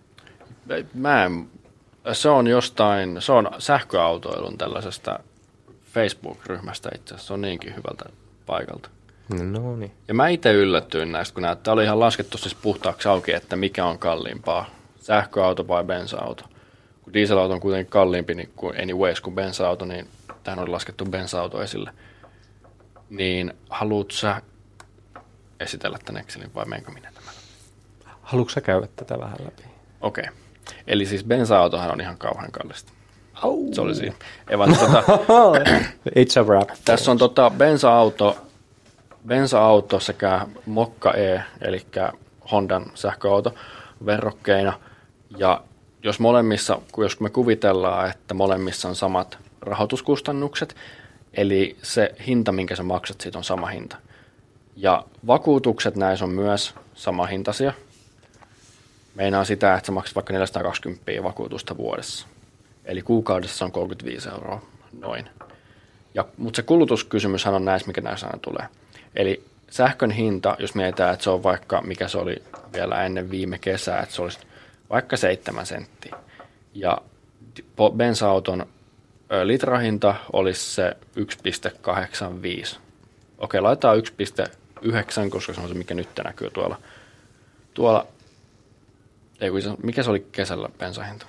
Mä 0.93 1.26
en, 1.26 1.47
se 2.13 2.30
on 2.30 2.47
jostain, 2.47 3.21
se 3.21 3.32
on 3.32 3.50
sähköautoilun 3.58 4.58
tällaisesta 4.58 5.19
Facebook-ryhmästä 5.93 6.89
itse 6.95 7.13
asiassa. 7.13 7.28
Se 7.28 7.34
on 7.34 7.41
niinkin 7.41 7.76
hyvältä 7.76 8.06
paikalta. 8.45 8.89
No 9.39 9.76
niin. 9.76 9.91
Ja 10.08 10.13
mä 10.13 10.28
itse 10.28 10.54
yllätyin 10.54 11.12
näistä, 11.12 11.34
kun 11.34 11.43
näyttää, 11.43 11.74
oli 11.74 11.84
ihan 11.84 12.00
laskettu 12.00 12.38
siis 12.38 12.56
puhtaaksi 12.56 13.08
auki, 13.08 13.34
että 13.34 13.56
mikä 13.56 13.86
on 13.86 14.00
kalliimpaa, 14.00 14.65
sähköauto 15.02 15.67
vai 15.67 15.84
bensa-auto. 15.84 16.43
Kun 17.02 17.13
dieselauto 17.13 17.54
on 17.54 17.60
kuitenkin 17.60 17.91
kalliimpi 17.91 18.36
niin 18.36 18.52
kuin 18.56 18.82
anyways 18.82 19.21
kuin 19.21 19.36
bensa-auto, 19.36 19.86
niin 19.86 20.08
tähän 20.43 20.60
oli 20.60 20.69
laskettu 20.69 21.06
bensa-auto 21.06 21.62
esille. 21.62 21.91
Niin 23.12 23.54
haluut 23.69 24.12
sä 24.12 24.41
esitellä 25.60 25.97
tämän 26.06 26.21
Excelin 26.21 26.54
vai 26.56 26.65
menkö 26.65 26.91
minä 26.91 27.12
tämän? 27.13 27.34
Haluatko 28.21 28.54
sä 28.54 28.62
käydä 28.62 28.88
tätä 28.95 29.19
vähän 29.19 29.38
läpi? 29.45 29.63
Okei. 30.02 30.24
Okay. 30.24 30.36
Eli 30.88 31.06
siis 31.06 31.24
bensa-autohan 31.24 31.91
on 31.91 32.02
ihan 32.02 32.17
kauhean 32.17 32.52
kallista. 32.52 32.91
Au. 33.34 33.74
Se 33.74 33.82
oli 33.82 33.95
siinä. 33.95 34.15
Ei 34.50 34.58
vaan, 34.58 34.78
tota, 34.78 35.04
It's 36.19 36.39
a 36.39 36.43
wrap. 36.43 36.69
Tässä 36.86 37.12
on 37.12 37.17
tota 37.17 37.52
bensa-auto, 37.58 38.38
bensa-auto 39.28 40.00
sekä 40.00 40.47
Mokka 40.65 41.13
E, 41.13 41.43
eli 41.62 41.86
Hondan 42.52 42.86
sähköauto 42.93 43.56
verrokkeina. 44.06 44.80
Ja 45.38 45.63
jos 46.04 46.19
molemmissa, 46.19 46.82
jos 46.97 47.19
me 47.19 47.30
kuvitellaan, 47.30 48.10
että 48.10 48.34
molemmissa 48.34 48.88
on 48.89 48.95
samat 48.95 49.38
rahoituskustannukset, 49.62 50.76
eli 51.33 51.77
se 51.83 52.15
hinta, 52.27 52.51
minkä 52.51 52.75
sä 52.75 52.83
maksat, 52.83 53.21
siitä 53.21 53.37
on 53.37 53.43
sama 53.43 53.67
hinta. 53.67 53.97
Ja 54.75 55.05
vakuutukset 55.27 55.95
näissä 55.95 56.25
on 56.25 56.31
myös 56.31 56.73
sama 56.95 57.25
hintaisia. 57.25 57.73
Meinaa 59.15 59.43
sitä, 59.43 59.75
että 59.75 59.85
sä 59.85 59.91
maksat 59.91 60.15
vaikka 60.15 60.33
420 60.33 61.23
vakuutusta 61.23 61.77
vuodessa. 61.77 62.27
Eli 62.85 63.01
kuukaudessa 63.01 63.65
on 63.65 63.71
35 63.71 64.29
euroa 64.29 64.61
noin. 64.99 65.29
Ja, 66.13 66.25
mutta 66.37 66.55
se 66.55 66.61
kulutuskysymyshän 66.61 67.53
on 67.53 67.65
näissä, 67.65 67.87
mikä 67.87 68.01
näissä 68.01 68.27
aina 68.27 68.39
tulee. 68.39 68.65
Eli 69.15 69.43
sähkön 69.69 70.11
hinta, 70.11 70.55
jos 70.59 70.75
mietitään, 70.75 71.13
että 71.13 71.23
se 71.23 71.29
on 71.29 71.43
vaikka, 71.43 71.81
mikä 71.81 72.07
se 72.07 72.17
oli 72.17 72.43
vielä 72.73 73.03
ennen 73.03 73.31
viime 73.31 73.57
kesää, 73.57 74.01
että 74.01 74.15
se 74.15 74.21
olisi 74.21 74.39
vaikka 74.89 75.17
7 75.17 75.65
senttiä. 75.65 76.15
Ja 76.73 76.97
bensa-auton 77.97 78.65
litrahinta 79.43 80.15
olisi 80.33 80.73
se 80.73 80.97
1,85. 82.69 82.77
Okei, 83.37 83.61
laitetaan 83.61 83.97
1,9, 83.97 85.29
koska 85.29 85.53
se 85.53 85.61
on 85.61 85.67
se, 85.67 85.73
mikä 85.73 85.93
nyt 85.93 86.09
näkyy 86.23 86.49
tuolla. 86.49 86.77
tuolla 87.73 88.07
ei, 89.41 89.49
kun 89.49 89.77
mikä 89.83 90.03
se 90.03 90.09
oli 90.09 90.27
kesällä 90.31 90.69
bensahinta? 90.77 91.25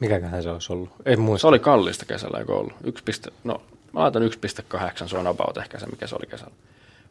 Mikäköhän 0.00 0.42
se 0.42 0.50
olisi 0.50 0.72
ollut? 0.72 0.90
En 1.04 1.20
muista. 1.20 1.40
Se 1.40 1.46
oli 1.46 1.58
kallista 1.58 2.04
kesällä, 2.04 2.38
eikö 2.38 2.54
ollut? 2.54 2.72
1, 2.84 3.04
piste- 3.04 3.32
no, 3.44 3.62
mä 3.92 4.00
laitan 4.00 4.22
1,8, 4.22 5.08
se 5.08 5.18
on 5.18 5.26
about 5.26 5.56
ehkä 5.56 5.78
se, 5.78 5.86
mikä 5.86 6.06
se 6.06 6.14
oli 6.14 6.26
kesällä. 6.26 6.54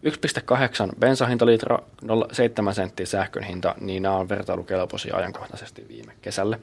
1,8 0.06 0.96
bensahintalitra, 1.00 1.80
0,7 2.06 2.74
senttiä 2.74 3.06
sähkön 3.06 3.44
hinta, 3.44 3.76
niin 3.80 4.04
nämä 4.04 4.16
on 4.16 4.30
vertailukelpoisia 4.30 5.16
ajankohtaisesti 5.16 5.86
viime 5.88 6.14
kesälle. 6.22 6.60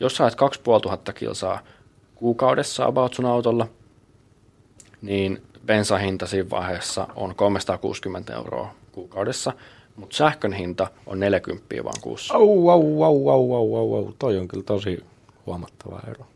Jos 0.00 0.16
sä 0.16 0.24
ajat 0.24 0.34
2500 0.34 1.14
kilsaa 1.14 1.60
kuukaudessa 2.20 2.84
about 2.84 3.14
sun 3.14 3.26
autolla, 3.26 3.66
niin 5.02 5.42
bensahinta 5.66 6.26
siinä 6.26 6.50
vaiheessa 6.50 7.06
on 7.16 7.34
360 7.34 8.34
euroa 8.34 8.74
kuukaudessa, 8.92 9.52
mutta 9.96 10.16
sähkön 10.16 10.52
hinta 10.52 10.86
on 11.06 11.20
40 11.20 11.66
vaan 11.84 12.00
kuussa. 12.00 12.34
Au, 12.34 12.68
au, 12.68 13.02
au, 13.02 13.28
au, 13.28 13.54
au, 13.54 13.76
au, 13.76 13.94
au. 13.94 14.12
Toi 14.18 14.38
on 14.38 14.48
kyllä 14.48 14.64
tosi 14.64 15.04
huomattava 15.46 16.00
ero. 16.08 16.26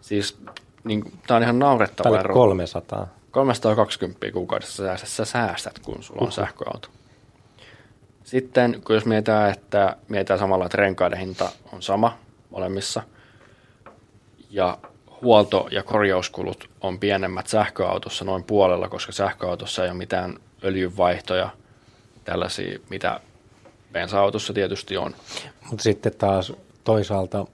Siis 0.00 0.38
niin, 0.84 1.12
tämä 1.26 1.36
on 1.36 1.42
ihan 1.42 1.58
naurettava 1.58 2.04
Tälle 2.04 2.18
ero. 2.18 2.34
300. 2.34 3.08
320 3.30 4.32
kuukaudessa 4.32 4.96
sä, 4.96 5.06
sä 5.06 5.24
säästät, 5.24 5.78
kun 5.78 6.02
sulla 6.02 6.22
on 6.26 6.32
sähköauto. 6.32 6.88
Sitten, 8.24 8.82
kun 8.84 8.94
jos 8.94 9.06
mietitään, 9.06 9.50
että 9.50 9.96
mietitään 10.08 10.38
samalla, 10.38 10.66
että 10.66 10.76
renkaiden 10.76 11.18
hinta 11.18 11.48
on 11.72 11.82
sama 11.82 12.18
molemmissa, 12.50 13.02
ja 14.50 14.78
huolto- 15.22 15.68
ja 15.70 15.82
korjauskulut 15.82 16.70
on 16.80 16.98
pienemmät 16.98 17.46
sähköautossa 17.46 18.24
noin 18.24 18.44
puolella, 18.44 18.88
koska 18.88 19.12
sähköautossa 19.12 19.84
ei 19.84 19.90
ole 19.90 19.98
mitään 19.98 20.38
öljynvaihtoja, 20.64 21.50
tällaisia, 22.24 22.78
mitä 22.90 23.20
bensa-autossa 23.92 24.52
tietysti 24.52 24.96
on. 24.96 25.14
Mutta 25.70 25.82
sitten 25.82 26.14
taas 26.18 26.52
toisaalta 26.84 27.46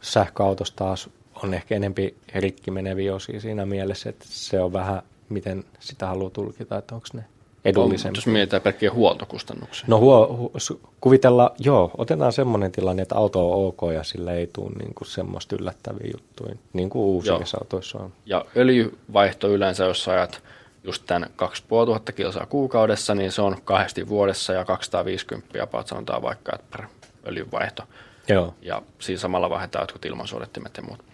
sähköautossa 0.00 0.76
taas 0.76 1.10
on 1.42 1.54
ehkä 1.54 1.74
enempi 1.74 2.16
rikki 2.34 2.70
meneviä 2.70 3.14
osia 3.14 3.40
siinä 3.40 3.66
mielessä, 3.66 4.10
että 4.10 4.24
se 4.28 4.60
on 4.60 4.72
vähän, 4.72 5.02
miten 5.28 5.64
sitä 5.80 6.06
haluaa 6.06 6.30
tulkita, 6.30 6.78
että 6.78 6.94
onko 6.94 7.06
ne 7.12 7.24
edullisempi. 7.64 8.18
Jos 8.18 8.26
mietitään 8.26 8.62
pelkkiä 8.62 8.92
huoltokustannuksia. 8.92 9.84
No 9.88 9.98
huo, 9.98 10.36
hu, 10.36 10.52
kuvitella, 11.00 11.54
joo, 11.58 11.90
otetaan 11.98 12.32
semmoinen 12.32 12.72
tilanne, 12.72 13.02
että 13.02 13.14
auto 13.14 13.52
on 13.52 13.66
ok 13.66 13.94
ja 13.94 14.02
sillä 14.02 14.32
ei 14.32 14.46
tule 14.46 14.70
niinku 14.70 15.04
semmoista 15.04 15.56
yllättäviä 15.56 16.10
juttuja, 16.12 16.54
niin 16.72 16.90
kuin 16.90 17.02
uusissa 17.02 17.58
autoissa 17.60 17.98
on. 17.98 18.12
Ja 18.26 18.44
öljyvaihto 18.56 19.48
yleensä, 19.48 19.84
jos 19.84 20.08
ajat 20.08 20.42
just 20.84 21.02
tämän 21.06 21.30
2500 21.36 22.12
kilsaa 22.12 22.46
kuukaudessa, 22.46 23.14
niin 23.14 23.32
se 23.32 23.42
on 23.42 23.56
kahdesti 23.64 24.08
vuodessa 24.08 24.52
ja 24.52 24.64
250 24.64 25.62
about 25.62 25.86
sanotaan 25.86 26.22
vaikka, 26.22 26.52
että 26.54 26.78
per 26.78 26.86
öljynvaihto. 27.26 27.82
Joo. 28.28 28.54
Ja 28.62 28.82
siinä 28.98 29.20
samalla 29.20 29.50
vaihdetaan 29.50 29.82
jotkut 29.82 30.04
ilmansuodattimet 30.04 30.76
ja 30.76 30.82
muut. 30.82 31.04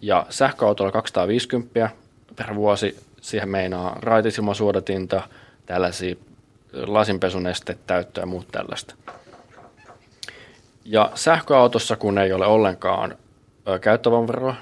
Ja 0.00 0.26
sähköautolla 0.30 0.92
250 0.92 1.90
per 2.36 2.54
vuosi, 2.54 2.98
siihen 3.20 3.48
meinaa 3.48 3.98
raitisilmasuodatinta, 4.00 5.22
tällaisia 5.66 6.16
lasinpesunestettä 6.72 8.04
ja 8.16 8.26
muut 8.26 8.48
tällaista. 8.52 8.94
Ja 10.84 11.12
sähköautossa, 11.14 11.96
kun 11.96 12.18
ei 12.18 12.32
ole 12.32 12.46
ollenkaan 12.46 13.18
ö, 13.68 13.78
käyttövoimaveroa, 13.78 14.54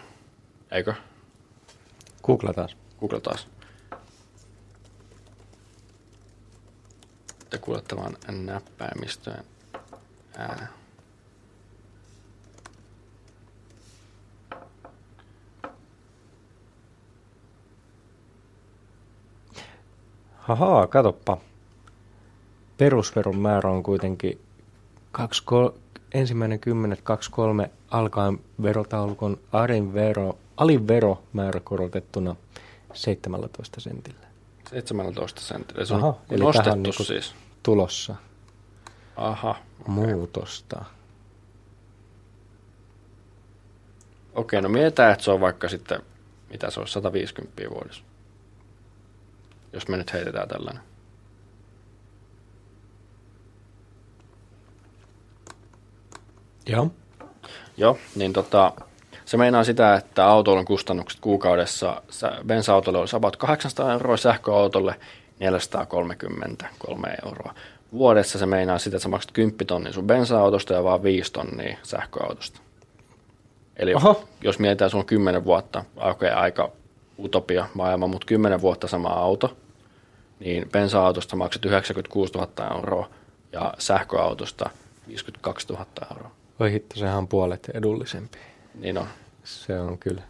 eikö? 0.70 0.94
Google 2.22 2.52
taas. 2.52 2.76
Google 3.00 3.20
taas. 3.20 3.48
Te 7.50 7.58
kuulette 7.58 7.96
vaan 7.96 8.16
näppäimistöön 8.28 9.44
äänen. 10.36 10.68
Hahaa, 20.56 20.86
katoppa. 20.86 21.38
Perusveron 22.78 23.36
määrä 23.36 23.70
on 23.70 23.82
kuitenkin 23.82 24.40
2, 25.12 25.42
ensimmäinen 26.14 26.60
10, 26.60 26.98
23 27.02 27.70
alkaen 27.90 28.40
verotaulukon 28.62 29.38
alin 29.52 29.94
vero, 29.94 30.38
alin 30.56 30.88
veromäärä 30.88 31.60
korotettuna 31.60 32.36
17 32.94 33.80
sentillä. 33.80 34.26
17 34.70 35.40
senttiä. 35.40 35.84
Se 35.84 35.94
on 35.94 36.00
Aha, 36.04 36.14
eli 36.30 36.40
nostettu 36.44 36.64
tähän 36.64 36.82
niinku- 36.82 37.04
siis. 37.04 37.34
Tulossa 37.62 38.14
Aha. 39.16 39.54
muutosta. 39.86 40.84
Okei, 44.34 44.62
no 44.62 44.68
mietitään, 44.68 45.12
että 45.12 45.24
se 45.24 45.30
on 45.30 45.40
vaikka 45.40 45.68
sitten, 45.68 46.02
mitä 46.50 46.70
se 46.70 46.80
on, 46.80 46.88
150 46.88 47.62
vuodessa. 47.70 48.02
Jos 49.72 49.88
me 49.88 49.96
nyt 49.96 50.12
heitetään 50.12 50.48
tällainen. 50.48 50.82
Joo. 56.66 56.90
Joo, 57.76 57.98
niin 58.14 58.32
tota, 58.32 58.72
se 59.24 59.36
meinaa 59.36 59.64
sitä, 59.64 59.94
että 59.94 60.26
autoilun 60.26 60.64
kustannukset 60.64 61.20
kuukaudessa 61.20 62.02
bensa-autolle 62.46 62.98
olisi 62.98 63.16
about 63.16 63.36
800 63.36 63.92
euroa, 63.92 64.16
sähköautolle 64.16 64.94
433 65.40 67.14
euroa. 67.24 67.54
Vuodessa 67.92 68.38
se 68.38 68.46
meinaa 68.46 68.78
sitä, 68.78 68.96
että 68.96 69.02
sä 69.02 69.08
maksat 69.08 69.32
10 69.32 69.66
tonnia 69.66 69.92
sun 69.92 70.06
bensa-autosta 70.06 70.74
ja 70.74 70.84
vaan 70.84 71.02
5 71.02 71.32
tonnia 71.32 71.78
sähköautosta. 71.82 72.60
Eli 73.76 73.94
Oho. 73.94 74.28
jos 74.42 74.58
mietitään, 74.58 74.90
on 74.94 75.06
10 75.06 75.44
vuotta, 75.44 75.84
okay, 75.96 76.28
aika 76.28 76.72
utopia 77.22 77.66
maailma, 77.74 78.06
mutta 78.06 78.26
10 78.26 78.60
vuotta 78.60 78.88
sama 78.88 79.08
auto, 79.08 79.56
niin 80.40 80.68
bensa-autosta 80.72 81.36
maksat 81.36 81.64
96 81.64 82.32
000 82.32 82.76
euroa 82.76 83.10
ja 83.52 83.74
sähköautosta 83.78 84.70
52 85.08 85.72
000 85.72 85.86
euroa. 86.10 86.30
Oi 86.60 86.72
hitto, 86.72 86.96
sehän 86.96 87.18
on 87.18 87.28
puolet 87.28 87.70
edullisempi. 87.74 88.38
Niin 88.74 88.98
on. 88.98 89.06
Se 89.44 89.80
on 89.80 89.98
kyllä. 89.98 90.22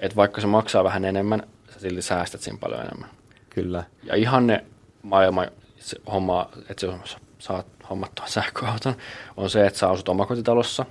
että 0.00 0.16
vaikka 0.16 0.40
se 0.40 0.46
maksaa 0.46 0.84
vähän 0.84 1.04
enemmän, 1.04 1.42
sä 1.72 1.80
silti 1.80 2.02
säästät 2.02 2.40
siinä 2.40 2.58
paljon 2.58 2.80
enemmän. 2.80 3.10
Kyllä. 3.50 3.84
Ja 4.02 4.14
ihan 4.14 4.46
ne 4.46 4.64
maailma 5.02 5.46
se 5.78 5.96
homma, 6.12 6.48
että 6.68 6.86
sä 7.04 7.18
saat 7.38 7.66
hommattua 7.90 8.26
sähköauton, 8.26 8.94
on 9.36 9.50
se, 9.50 9.66
että 9.66 9.78
sä 9.78 9.90
asut 9.90 10.08
omakotitalossa 10.08 10.86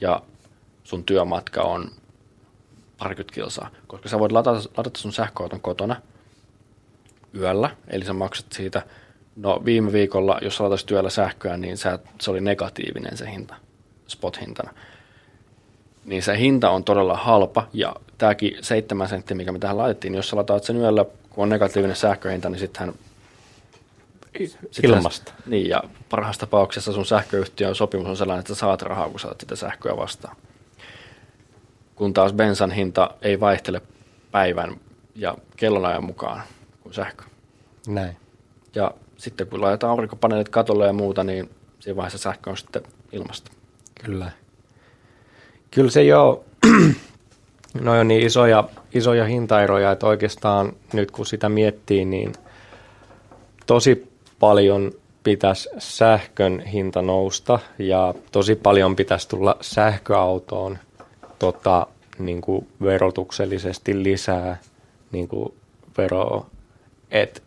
ja 0.00 0.22
sun 0.84 1.04
työmatka 1.04 1.62
on 1.62 1.90
parikymmentä 2.98 3.34
kilsaa. 3.34 3.70
Koska 3.86 4.08
sä 4.08 4.18
voit 4.18 4.32
ladata, 4.32 4.68
ladata 4.76 4.98
sun 5.00 5.12
sähköauton 5.12 5.60
kotona 5.60 5.96
yöllä, 7.34 7.70
eli 7.88 8.04
sä 8.04 8.12
maksat 8.12 8.46
siitä, 8.52 8.82
no 9.36 9.62
viime 9.64 9.92
viikolla, 9.92 10.38
jos 10.42 10.56
sä 10.56 10.64
latasit 10.64 10.86
työllä 10.86 11.10
sähköä, 11.10 11.56
niin 11.56 11.76
sä, 11.76 11.98
se 12.20 12.30
oli 12.30 12.40
negatiivinen 12.40 13.16
se 13.16 13.30
hinta, 13.30 13.54
spot-hintana. 14.08 14.70
Niin 16.04 16.22
se 16.22 16.38
hinta 16.38 16.70
on 16.70 16.84
todella 16.84 17.16
halpa, 17.16 17.68
ja 17.72 17.96
tämäkin 18.18 18.56
7 18.60 19.08
senttiä, 19.08 19.36
mikä 19.36 19.52
me 19.52 19.58
tähän 19.58 19.78
laitettiin, 19.78 20.12
niin 20.12 20.18
jos 20.18 20.28
sä 20.28 20.36
lataat 20.36 20.64
sen 20.64 20.76
yöllä, 20.76 21.04
kun 21.30 21.42
on 21.42 21.48
negatiivinen 21.48 21.96
sähköhinta, 21.96 22.50
niin 22.50 22.58
sittenhän 22.58 22.94
Ilmasta. 24.82 25.32
Niin, 25.46 25.68
ja 25.68 25.82
parhaassa 26.08 26.40
tapauksessa 26.40 26.92
sun 26.92 27.06
sähköyhtiön 27.06 27.74
sopimus 27.74 28.06
on 28.06 28.16
sellainen, 28.16 28.40
että 28.40 28.54
sä 28.54 28.60
saat 28.60 28.82
rahaa, 28.82 29.08
kun 29.08 29.20
saat 29.20 29.40
sitä 29.40 29.56
sähköä 29.56 29.96
vastaan. 29.96 30.36
Kun 31.96 32.14
taas 32.14 32.32
bensan 32.32 32.70
hinta 32.70 33.10
ei 33.22 33.40
vaihtele 33.40 33.82
päivän 34.30 34.76
ja 35.14 35.36
kellonajan 35.56 36.04
mukaan 36.04 36.42
kuin 36.82 36.94
sähkö. 36.94 37.24
Näin. 37.86 38.16
Ja 38.74 38.94
sitten 39.16 39.46
kun 39.46 39.60
laitetaan 39.60 39.90
aurinkopaneelit 39.90 40.48
katolle 40.48 40.86
ja 40.86 40.92
muuta, 40.92 41.24
niin 41.24 41.50
siinä 41.80 41.96
vaiheessa 41.96 42.18
sähkö 42.18 42.50
on 42.50 42.56
sitten 42.56 42.82
ilmasta. 43.12 43.50
Kyllä. 44.04 44.30
Kyllä 45.70 45.90
se 45.90 46.02
jo, 46.02 46.44
no 47.80 48.00
on 48.00 48.08
niin 48.08 48.26
isoja, 48.26 48.68
isoja 48.94 49.24
hintaeroja, 49.24 49.92
että 49.92 50.06
oikeastaan 50.06 50.72
nyt 50.92 51.10
kun 51.10 51.26
sitä 51.26 51.48
miettii, 51.48 52.04
niin 52.04 52.32
tosi 53.66 54.12
paljon 54.38 54.92
pitäisi 55.22 55.68
sähkön 55.78 56.60
hinta 56.60 57.02
nousta 57.02 57.58
ja 57.78 58.14
tosi 58.32 58.54
paljon 58.54 58.96
pitäisi 58.96 59.28
tulla 59.28 59.56
sähköautoon 59.60 60.78
tota, 61.38 61.86
niin 62.18 62.40
kuin 62.40 62.68
verotuksellisesti 62.82 64.02
lisää 64.02 64.58
niin 65.12 65.28
kuin 65.28 65.54
veroa, 65.98 66.46
että 67.10 67.40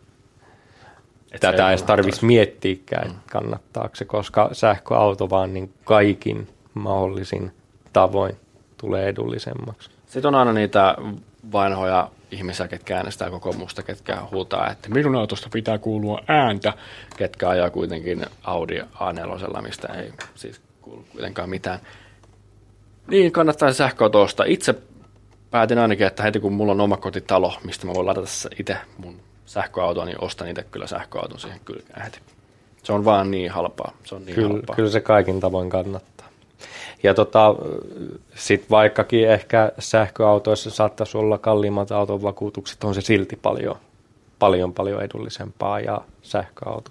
et 1.32 1.40
tätä 1.40 1.66
ei 1.66 1.70
edes 1.70 1.82
tarvitsisi 1.82 2.26
miettiäkään, 2.26 3.08
mm. 3.08 3.16
kannattaako 3.30 3.96
se, 3.96 4.04
koska 4.04 4.48
sähköauto 4.52 5.30
vaan 5.30 5.54
niin 5.54 5.72
kaikin 5.84 6.48
mahdollisin 6.74 7.52
tavoin 7.92 8.36
tulee 8.76 9.08
edullisemmaksi. 9.08 9.90
Sitten 10.06 10.28
on 10.28 10.34
aina 10.34 10.52
niitä 10.52 10.96
vanhoja 11.52 12.10
ihmisiä, 12.30 12.68
ketkä 12.68 12.96
äänestää 12.96 13.30
kokoomusta, 13.30 13.82
ketkä 13.82 14.22
huutaa, 14.32 14.70
että 14.70 14.88
minun 14.88 15.16
autosta 15.16 15.48
pitää 15.52 15.78
kuulua 15.78 16.20
ääntä, 16.28 16.72
ketkä 17.16 17.48
ajaa 17.48 17.70
kuitenkin 17.70 18.26
Audi 18.44 18.80
A4, 18.80 19.62
mistä 19.62 19.88
ei 19.88 20.12
siis 20.34 20.60
kuulu 20.82 21.04
kuitenkaan 21.12 21.50
mitään. 21.50 21.80
Niin, 23.10 23.32
kannattaa 23.32 23.72
sähköauto 23.72 24.22
ostaa. 24.22 24.46
Itse 24.46 24.74
päätin 25.50 25.78
ainakin, 25.78 26.06
että 26.06 26.22
heti 26.22 26.40
kun 26.40 26.52
mulla 26.52 26.72
on 26.72 26.80
oma 26.80 26.96
kotitalo, 26.96 27.54
mistä 27.64 27.86
mä 27.86 27.94
voin 27.94 28.06
ladata 28.06 28.28
itse 28.58 28.76
mun 28.98 29.16
sähköautoa, 29.46 30.04
niin 30.04 30.24
ostan 30.24 30.48
itse 30.48 30.62
kyllä 30.62 30.86
sähköauton 30.86 31.40
siihen 31.40 31.60
kylkeen 31.64 32.02
heti. 32.02 32.18
Se 32.82 32.92
on 32.92 33.04
vaan 33.04 33.30
niin 33.30 33.50
halpaa. 33.50 33.92
Se 34.04 34.14
on 34.14 34.24
niin 34.26 34.34
kyllä, 34.34 34.48
halpaa. 34.48 34.76
kyllä 34.76 34.90
se 34.90 35.00
kaikin 35.00 35.40
tavoin 35.40 35.70
kannattaa. 35.70 36.28
Ja 37.02 37.14
tota, 37.14 37.54
sitten 38.34 38.70
vaikkakin 38.70 39.28
ehkä 39.28 39.72
sähköautoissa 39.78 40.70
saattaisi 40.70 41.18
olla 41.18 41.38
kalliimmat 41.38 41.92
auton 41.92 42.22
vakuutukset, 42.22 42.84
on 42.84 42.94
se 42.94 43.00
silti 43.00 43.36
paljon, 43.36 43.76
paljon, 44.38 44.74
paljon 44.74 45.02
edullisempaa 45.02 45.80
ja 45.80 46.00
sähköauto. 46.22 46.90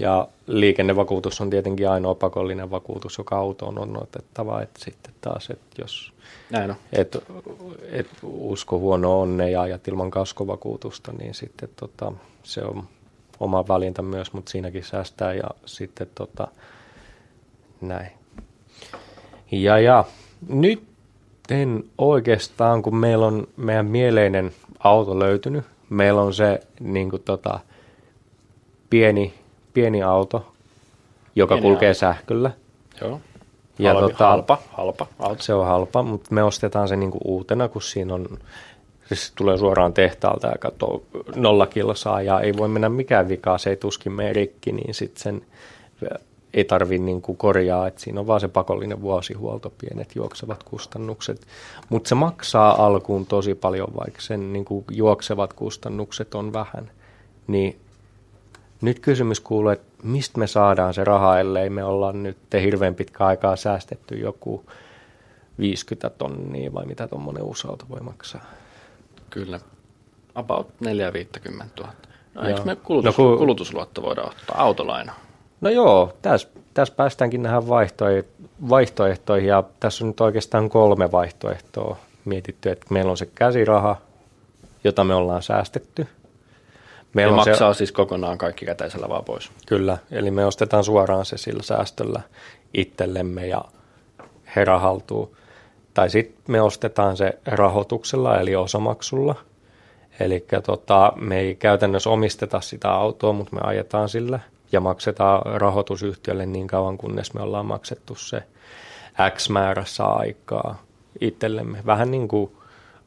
Ja 0.00 0.28
liikennevakuutus 0.46 1.40
on 1.40 1.50
tietenkin 1.50 1.88
ainoa 1.88 2.14
pakollinen 2.14 2.70
vakuutus, 2.70 3.18
joka 3.18 3.36
autoon 3.36 3.78
on 3.78 4.02
otettava. 4.02 4.62
että 4.62 4.80
sitten 4.84 5.14
taas, 5.20 5.50
että 5.50 5.82
jos 5.82 6.12
Näin 6.50 6.70
on. 6.70 6.76
Et, 6.92 7.16
et 7.92 8.08
usko 8.22 8.78
huono 8.78 9.20
onne 9.20 9.50
ja 9.50 9.60
ajat 9.60 9.88
ilman 9.88 10.10
kaskovakuutusta, 10.10 11.12
niin 11.12 11.34
sitten 11.34 11.68
tota, 11.76 12.12
se 12.42 12.64
on 12.64 12.84
oma 13.40 13.68
valinta 13.68 14.02
myös, 14.02 14.32
mutta 14.32 14.50
siinäkin 14.50 14.84
säästää 14.84 15.34
ja 15.34 15.50
sitten 15.66 16.06
tota, 16.14 16.48
näin. 17.80 18.10
Ja, 19.50 19.78
ja 19.78 20.04
nyt 20.48 20.84
en 21.50 21.84
oikeastaan, 21.98 22.82
kun 22.82 22.96
meillä 22.96 23.26
on 23.26 23.46
meidän 23.56 23.86
mieleinen 23.86 24.52
auto 24.78 25.18
löytynyt, 25.18 25.64
meillä 25.90 26.22
on 26.22 26.34
se 26.34 26.60
niin 26.80 27.10
kuin, 27.10 27.22
tota, 27.22 27.60
pieni, 28.90 29.34
pieni 29.74 30.02
auto, 30.02 30.52
joka 31.36 31.54
pieni 31.54 31.68
kulkee 31.68 31.88
auto. 31.88 31.98
sähköllä. 31.98 32.50
Joo. 33.00 33.20
Ja 33.78 33.94
Halvi, 33.94 34.12
tota, 34.12 34.28
halpa, 34.28 34.58
halpa 34.72 35.06
auto. 35.18 35.42
Se 35.42 35.54
on 35.54 35.66
halpa, 35.66 36.02
mutta 36.02 36.34
me 36.34 36.42
ostetaan 36.42 36.88
se 36.88 36.96
niinku 36.96 37.18
uutena, 37.24 37.68
kun 37.68 37.82
siinä 37.82 38.14
on, 38.14 38.38
siis 39.08 39.32
tulee 39.36 39.58
suoraan 39.58 39.92
tehtaalta 39.92 40.46
ja 40.46 40.58
katsoo 40.60 41.02
nolla 41.34 41.66
kilsaa 41.66 42.22
ja 42.22 42.40
ei 42.40 42.56
voi 42.56 42.68
mennä 42.68 42.88
mikään 42.88 43.28
vikaa, 43.28 43.58
se 43.58 43.70
ei 43.70 43.76
tuskin 43.76 44.12
mene 44.12 44.32
rikki, 44.32 44.72
niin 44.72 44.94
sitten 44.94 45.22
sen 45.22 45.42
ei 46.54 46.64
tarvitse 46.64 47.04
niinku 47.04 47.34
korjaa, 47.34 47.86
että 47.86 48.00
siinä 48.00 48.20
on 48.20 48.26
vaan 48.26 48.40
se 48.40 48.48
pakollinen 48.48 49.02
vuosihuolto, 49.02 49.72
pienet 49.78 50.16
juoksevat 50.16 50.62
kustannukset. 50.62 51.46
Mutta 51.88 52.08
se 52.08 52.14
maksaa 52.14 52.86
alkuun 52.86 53.26
tosi 53.26 53.54
paljon, 53.54 53.88
vaikka 54.00 54.20
sen 54.20 54.52
niinku 54.52 54.84
juoksevat 54.90 55.52
kustannukset 55.52 56.34
on 56.34 56.52
vähän. 56.52 56.90
Niin 57.46 57.76
nyt 58.82 58.98
kysymys 58.98 59.40
kuuluu, 59.40 59.70
että 59.70 59.92
mistä 60.02 60.38
me 60.38 60.46
saadaan 60.46 60.94
se 60.94 61.04
raha, 61.04 61.38
ellei 61.38 61.70
me 61.70 61.84
olla 61.84 62.12
nyt 62.12 62.38
hirveän 62.62 62.94
pitkä 62.94 63.26
aikaa 63.26 63.56
säästetty 63.56 64.14
joku 64.14 64.64
50 65.58 66.10
tonnia 66.10 66.74
vai 66.74 66.86
mitä 66.86 67.08
tuommoinen 67.08 67.42
uusi 67.42 67.68
auto 67.68 67.84
voi 67.90 68.00
maksaa? 68.00 68.44
Kyllä. 69.30 69.60
About 70.34 70.68
450 70.80 71.82
000. 71.82 71.92
No, 72.34 72.42
eikö 72.42 72.62
me 72.62 72.76
kulutus, 72.76 73.18
no, 73.18 73.24
kun... 73.24 73.38
kulutusluotto 73.38 74.02
voida 74.02 74.22
ottaa 74.22 74.62
autolaina? 74.62 75.12
No 75.60 75.70
joo, 75.70 76.12
tässä, 76.22 76.48
tässä 76.74 76.94
päästäänkin 76.94 77.42
näihin 77.42 77.68
vaihtoehtoihin 78.68 79.48
ja 79.48 79.64
tässä 79.80 80.04
on 80.04 80.08
nyt 80.08 80.20
oikeastaan 80.20 80.68
kolme 80.68 81.12
vaihtoehtoa 81.12 81.96
mietitty, 82.24 82.70
että 82.70 82.86
meillä 82.90 83.10
on 83.10 83.16
se 83.16 83.26
käsiraha, 83.34 83.96
jota 84.84 85.04
me 85.04 85.14
ollaan 85.14 85.42
säästetty– 85.42 86.06
Meillä 87.14 87.36
maksaa 87.36 87.74
se, 87.74 87.78
siis 87.78 87.92
kokonaan 87.92 88.38
kaikki 88.38 88.66
käteisellä 88.66 89.08
vaan 89.08 89.24
pois. 89.24 89.50
Kyllä, 89.66 89.98
eli 90.10 90.30
me 90.30 90.46
ostetaan 90.46 90.84
suoraan 90.84 91.24
se 91.24 91.36
sillä 91.36 91.62
säästöllä 91.62 92.20
itsellemme 92.74 93.46
ja 93.46 93.64
herra 94.56 94.78
haltuu. 94.78 95.36
Tai 95.94 96.10
sitten 96.10 96.42
me 96.48 96.60
ostetaan 96.60 97.16
se 97.16 97.38
rahoituksella 97.46 98.40
eli 98.40 98.56
osamaksulla. 98.56 99.34
Eli 100.20 100.44
tota, 100.66 101.12
me 101.16 101.40
ei 101.40 101.54
käytännössä 101.54 102.10
omisteta 102.10 102.60
sitä 102.60 102.90
autoa, 102.90 103.32
mutta 103.32 103.56
me 103.56 103.60
ajetaan 103.64 104.08
sillä 104.08 104.40
ja 104.72 104.80
maksetaan 104.80 105.60
rahoitusyhtiölle 105.60 106.46
niin 106.46 106.66
kauan, 106.66 106.98
kunnes 106.98 107.34
me 107.34 107.42
ollaan 107.42 107.66
maksettu 107.66 108.14
se 108.14 108.42
X 109.30 109.48
määrässä 109.48 110.04
aikaa 110.04 110.82
itsellemme. 111.20 111.78
Vähän 111.86 112.10
niin 112.10 112.28
kuin 112.28 112.52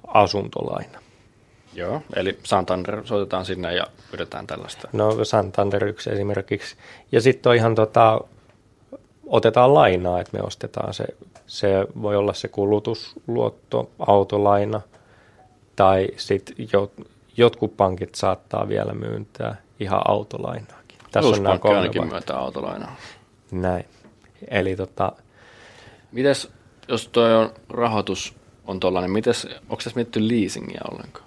asuntolaina. 0.08 1.00
Joo, 1.76 2.02
eli 2.16 2.40
Santander 2.44 3.02
soitetaan 3.06 3.46
sinne 3.46 3.76
ja 3.76 3.88
pyydetään 4.12 4.48
tällaista. 4.48 4.88
No 4.94 5.26
Santander 5.26 5.86
yksi 5.86 6.10
esimerkiksi. 6.10 6.76
Ja 7.12 7.22
sitten 7.22 7.50
on 7.50 7.56
ihan 7.56 7.76
tota, 7.76 8.22
otetaan 9.26 9.74
lainaa, 9.74 10.22
että 10.22 10.38
me 10.38 10.44
ostetaan 10.44 10.94
se, 10.94 11.06
se 11.48 11.68
voi 12.02 12.16
olla 12.16 12.34
se 12.34 12.48
kulutusluotto, 12.48 13.90
autolaina, 14.00 14.82
tai 15.76 16.08
sitten 16.18 16.56
jo, 16.74 16.92
jotkut 17.38 17.78
pankit 17.78 18.16
saattaa 18.16 18.68
vielä 18.68 18.94
myyntää 18.94 19.56
ihan 19.80 20.02
autolainaakin. 20.08 20.98
Tässä 21.12 21.36
on 21.36 21.44
nämä 21.44 21.58
kolme 21.58 21.78
ainakin 21.78 22.08
myöntää 22.08 22.38
autolainaa. 22.38 22.96
Näin. 23.52 23.86
Eli 24.48 24.76
tota... 24.76 25.12
Mites, 26.12 26.52
jos 26.88 27.08
tuo 27.08 27.24
on 27.24 27.54
rahoitus 27.70 28.36
on 28.68 28.80
tuollainen, 28.80 29.12
mites, 29.12 29.48
onko 29.62 29.76
tässä 29.76 29.92
mietitty 29.96 30.28
leasingia 30.28 30.82
ollenkaan? 30.92 31.25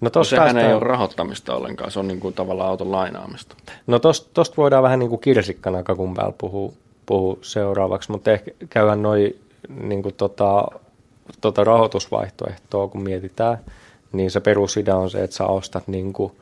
No 0.00 0.10
tosta 0.10 0.30
Sehän 0.30 0.44
päästään... 0.44 0.66
ei 0.66 0.72
ole 0.72 0.84
rahoittamista 0.84 1.54
ollenkaan, 1.54 1.90
se 1.90 1.98
on 1.98 2.08
niin 2.08 2.20
kuin 2.20 2.34
tavallaan 2.34 2.70
auton 2.70 2.92
lainaamista. 2.92 3.56
No 3.86 3.98
tosta, 3.98 4.30
tosta 4.34 4.56
voidaan 4.56 4.82
vähän 4.82 4.98
niin 4.98 5.10
kuin 5.10 5.20
kirsikkana 5.20 5.82
kakun 5.82 6.14
päällä 6.14 6.34
puhua, 6.38 6.72
puhua 7.06 7.38
seuraavaksi, 7.42 8.10
mutta 8.10 8.30
ehkä 8.30 8.50
käydään 8.70 9.02
noin 9.02 9.40
niin 9.68 10.02
kuin 10.02 10.14
tota, 10.14 10.64
tota 11.40 11.64
rahoitusvaihtoehtoa, 11.64 12.88
kun 12.88 13.02
mietitään, 13.02 13.58
niin 14.12 14.30
se 14.30 14.40
perusidea 14.40 14.96
on 14.96 15.10
se, 15.10 15.24
että 15.24 15.36
sä 15.36 15.46
ostat 15.46 15.88
niin 15.88 16.12
kuin, 16.12 16.32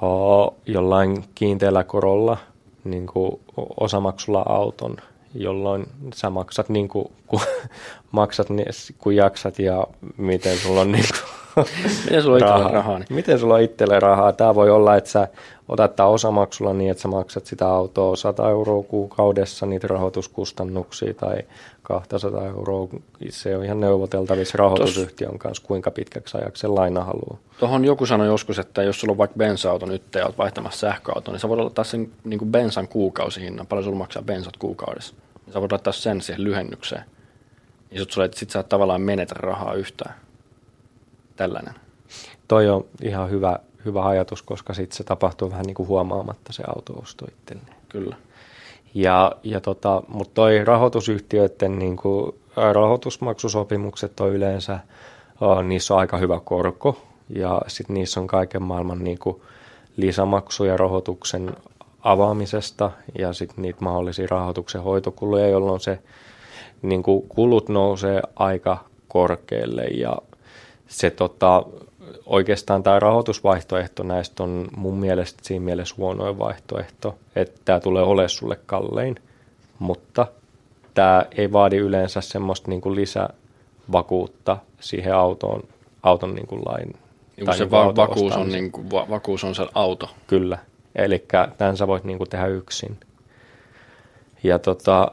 ho, 0.00 0.54
jollain 0.66 1.24
kiinteällä 1.34 1.84
korolla 1.84 2.36
niin 2.84 3.06
kuin 3.06 3.40
osamaksulla 3.80 4.42
auton 4.48 4.96
jolloin 5.34 5.86
sä 6.14 6.30
maksat 6.30 6.68
niin 6.68 6.88
kuin, 6.88 7.12
kun, 7.26 7.40
maksat 8.10 8.50
niin, 8.50 8.66
kun 8.98 9.16
jaksat 9.16 9.58
ja 9.58 9.86
miten 10.16 10.58
sulla 10.58 10.80
on 10.80 10.92
niin 10.92 11.04
kuin, 11.08 11.30
Miten 12.04 12.22
sulla 12.22 12.36
on 12.36 12.40
rahaa? 12.40 12.72
rahaa 12.72 12.98
niin? 12.98 13.06
Miten 13.10 13.38
sulla 13.38 13.54
on 13.54 13.60
itselle 13.60 14.00
rahaa? 14.00 14.32
Tämä 14.32 14.54
voi 14.54 14.70
olla, 14.70 14.96
että 14.96 15.10
sä 15.10 15.28
otat 15.68 15.96
tämä 15.96 16.08
osamaksulla 16.08 16.74
niin, 16.74 16.90
että 16.90 17.02
sä 17.02 17.08
maksat 17.08 17.46
sitä 17.46 17.68
autoa 17.68 18.16
100 18.16 18.50
euroa 18.50 18.82
kuukaudessa, 18.82 19.66
niitä 19.66 19.88
rahoituskustannuksia 19.88 21.14
tai 21.14 21.36
200 21.82 22.46
euroa. 22.46 22.88
Se 23.30 23.56
on 23.56 23.64
ihan 23.64 23.80
neuvoteltavissa 23.80 24.58
rahoitusyhtiön 24.58 25.38
kanssa, 25.38 25.66
kuinka 25.66 25.90
pitkäksi 25.90 26.38
ajaksi 26.38 26.60
se 26.60 26.66
laina 26.66 27.04
haluaa. 27.04 27.38
Tuohon 27.58 27.84
joku 27.84 28.06
sanoi 28.06 28.26
joskus, 28.26 28.58
että 28.58 28.82
jos 28.82 29.00
sulla 29.00 29.12
on 29.12 29.18
vaikka 29.18 29.38
bensa-auto 29.38 29.86
nyt 29.86 30.02
ja 30.14 30.24
olet 30.24 30.38
vaihtamassa 30.38 30.78
sähköauto, 30.78 31.32
niin 31.32 31.40
sä 31.40 31.48
voit 31.48 31.60
ottaa 31.60 31.84
sen 31.84 32.12
niin 32.24 32.38
kuin 32.38 32.52
bensan 32.52 32.88
kuukausihinnan, 32.88 33.66
paljon 33.66 33.84
sulla 33.84 33.98
maksaa 33.98 34.22
bensat 34.22 34.56
kuukaudessa. 34.56 35.14
Niin 35.46 35.54
sä 35.54 35.60
voit 35.60 35.72
ottaa 35.72 35.92
sen 35.92 36.20
siihen 36.20 36.44
lyhennykseen. 36.44 37.02
Niin 37.90 38.00
sit, 38.00 38.10
sulle, 38.10 38.28
sit 38.34 38.50
sä 38.50 38.60
et 38.60 38.68
tavallaan 38.68 39.00
menetä 39.02 39.34
rahaa 39.38 39.74
yhtään. 39.74 40.14
Tällainen. 41.38 41.74
Toi 42.48 42.68
on 42.68 42.84
ihan 43.02 43.30
hyvä, 43.30 43.58
hyvä 43.84 44.06
ajatus, 44.06 44.42
koska 44.42 44.74
sitten 44.74 44.96
se 44.96 45.04
tapahtuu 45.04 45.50
vähän 45.50 45.64
niin 45.64 45.74
kuin 45.74 45.88
huomaamatta 45.88 46.52
se 46.52 46.62
autoosto 46.76 47.24
itselleen. 47.24 47.76
Kyllä. 47.88 48.16
Ja, 48.94 49.32
ja 49.42 49.60
tota, 49.60 50.02
mutta 50.08 50.34
toi 50.34 50.64
rahoitusyhtiöiden 50.64 51.78
niin 51.78 51.96
kuin, 51.96 52.34
rahoitusmaksusopimukset 52.72 54.20
on 54.20 54.32
yleensä, 54.32 54.78
uh, 55.40 55.62
niissä 55.62 55.94
on 55.94 56.00
aika 56.00 56.16
hyvä 56.16 56.40
korko 56.44 57.02
ja 57.28 57.62
sitten 57.66 57.94
niissä 57.94 58.20
on 58.20 58.26
kaiken 58.26 58.62
maailman 58.62 59.04
niin 59.04 59.18
kuin, 59.18 59.42
lisämaksuja 59.96 60.76
rahoituksen 60.76 61.56
avaamisesta 62.00 62.90
ja 63.18 63.32
sitten 63.32 63.62
niitä 63.62 63.84
mahdollisia 63.84 64.26
rahoituksen 64.30 64.82
hoitokuluja, 64.82 65.48
jolloin 65.48 65.80
se 65.80 65.98
niin 66.82 67.02
kuin, 67.02 67.28
kulut 67.28 67.68
nousee 67.68 68.22
aika 68.36 68.84
korkealle 69.08 69.84
ja 69.84 70.16
se 70.88 71.10
tota, 71.10 71.62
oikeastaan 72.26 72.82
tämä 72.82 72.98
rahoitusvaihtoehto 72.98 74.02
näistä 74.02 74.42
on 74.42 74.68
mun 74.76 74.94
mielestä 74.94 75.38
siinä 75.42 75.64
mielessä 75.64 75.94
huonoin 75.98 76.38
vaihtoehto, 76.38 77.18
että 77.36 77.60
tämä 77.64 77.80
tulee 77.80 78.02
olemaan 78.02 78.28
sulle 78.28 78.58
kallein, 78.66 79.16
mutta 79.78 80.26
tämä 80.94 81.24
ei 81.36 81.52
vaadi 81.52 81.76
yleensä 81.76 82.20
semmoista 82.20 82.70
niin 82.70 82.80
kuin 82.80 82.94
lisävakuutta 82.94 84.56
siihen 84.80 85.14
autoon, 85.14 85.62
auton 86.02 86.34
niin 86.34 86.46
kuin 86.46 86.62
lain. 86.66 86.92
Tai 87.44 87.56
se 87.56 87.64
niin 87.64 87.70
va- 87.70 87.96
vakuus, 87.96 88.36
on, 88.36 88.48
niin 88.48 88.72
kuin, 88.72 88.90
va- 88.90 89.06
vakuus 89.10 89.44
on 89.44 89.54
se 89.54 89.66
auto. 89.74 90.10
Kyllä, 90.26 90.58
eli 90.94 91.24
tämän 91.58 91.76
sä 91.76 91.86
voit 91.86 92.04
niin 92.04 92.18
kuin 92.18 92.30
tehdä 92.30 92.46
yksin. 92.46 92.96
Ja 94.42 94.58
tota, 94.58 95.12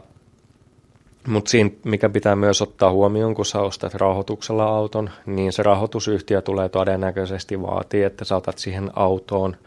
mutta 1.27 1.49
siinä, 1.51 1.69
mikä 1.83 2.09
pitää 2.09 2.35
myös 2.35 2.61
ottaa 2.61 2.91
huomioon, 2.91 3.35
kun 3.35 3.45
sä 3.45 3.61
ostat 3.61 3.93
rahoituksella 3.93 4.63
auton, 4.63 5.09
niin 5.25 5.53
se 5.53 5.63
rahoitusyhtiö 5.63 6.41
tulee 6.41 6.69
todennäköisesti 6.69 7.61
vaatii, 7.61 8.03
että 8.03 8.25
sä 8.25 8.35
otat 8.35 8.57
siihen 8.57 8.91
autoon 8.95 9.57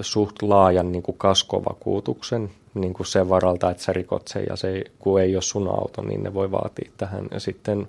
suht 0.00 0.42
laajan 0.42 0.92
niin 0.92 1.02
kuin 1.02 1.18
kaskovakuutuksen 1.18 2.50
niin 2.74 2.94
kuin 2.94 3.06
sen 3.06 3.28
varalta, 3.28 3.70
että 3.70 3.82
sä 3.82 3.92
rikot 3.92 4.28
sen 4.28 4.44
ja 4.48 4.56
se, 4.56 4.84
kun 4.98 5.20
ei 5.20 5.36
ole 5.36 5.42
sun 5.42 5.68
auto, 5.68 6.02
niin 6.02 6.22
ne 6.22 6.34
voi 6.34 6.50
vaatia 6.50 6.90
tähän 6.96 7.26
ja 7.30 7.40
sitten 7.40 7.88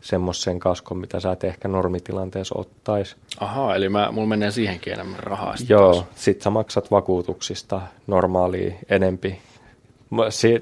semmoisen 0.00 0.60
kaskon, 0.60 0.98
mitä 0.98 1.20
sä 1.20 1.32
et 1.32 1.44
ehkä 1.44 1.68
normitilanteessa 1.68 2.54
ottaisi. 2.58 3.16
Ahaa, 3.40 3.74
eli 3.74 3.88
mä, 3.88 4.12
mulla 4.12 4.28
menee 4.28 4.50
siihenkin 4.50 4.92
enemmän 4.92 5.18
rahaa. 5.18 5.54
Joo, 5.68 5.94
taas. 5.94 6.06
sit 6.14 6.42
sä 6.42 6.50
maksat 6.50 6.90
vakuutuksista 6.90 7.80
normaalia 8.06 8.74
enempi 8.88 9.38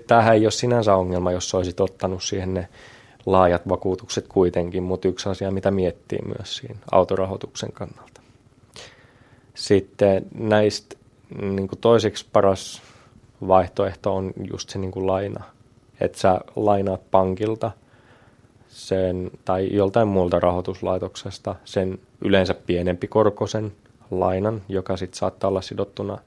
Tämähän 0.07 0.35
ei 0.35 0.45
ole 0.45 0.51
sinänsä 0.51 0.95
ongelma, 0.95 1.33
jos 1.33 1.55
olisit 1.55 1.81
ottanut 1.81 2.23
siihen 2.23 2.55
ne 2.55 2.69
laajat 3.27 3.69
vakuutukset 3.69 4.29
kuitenkin, 4.29 4.83
mutta 4.83 5.09
yksi 5.09 5.29
asia, 5.29 5.51
mitä 5.51 5.71
miettii 5.71 6.19
myös 6.37 6.57
siinä 6.57 6.79
autorahoituksen 6.93 7.73
kannalta. 7.73 8.21
Sitten 9.55 10.27
näistä 10.35 10.97
niin 11.43 11.69
kuin 11.69 11.81
toiseksi 11.81 12.27
paras 12.33 12.83
vaihtoehto 13.49 14.17
on 14.17 14.33
just 14.51 14.69
se 14.71 14.79
niin 14.79 14.91
kuin 14.91 15.07
laina. 15.07 15.45
Että 16.01 16.19
sä 16.19 16.41
lainaat 16.57 17.11
pankilta 17.11 17.71
sen, 18.69 19.31
tai 19.45 19.69
joltain 19.73 20.09
muulta 20.09 20.41
rahoituslaitoksesta 20.41 21.55
sen 21.65 21.99
yleensä 22.21 22.55
pienempi 22.55 23.09
korkoisen 23.09 23.73
lainan, 24.11 24.63
joka 24.69 24.97
sitten 24.97 25.19
saattaa 25.19 25.49
olla 25.49 25.63
sidottuna 25.63 26.19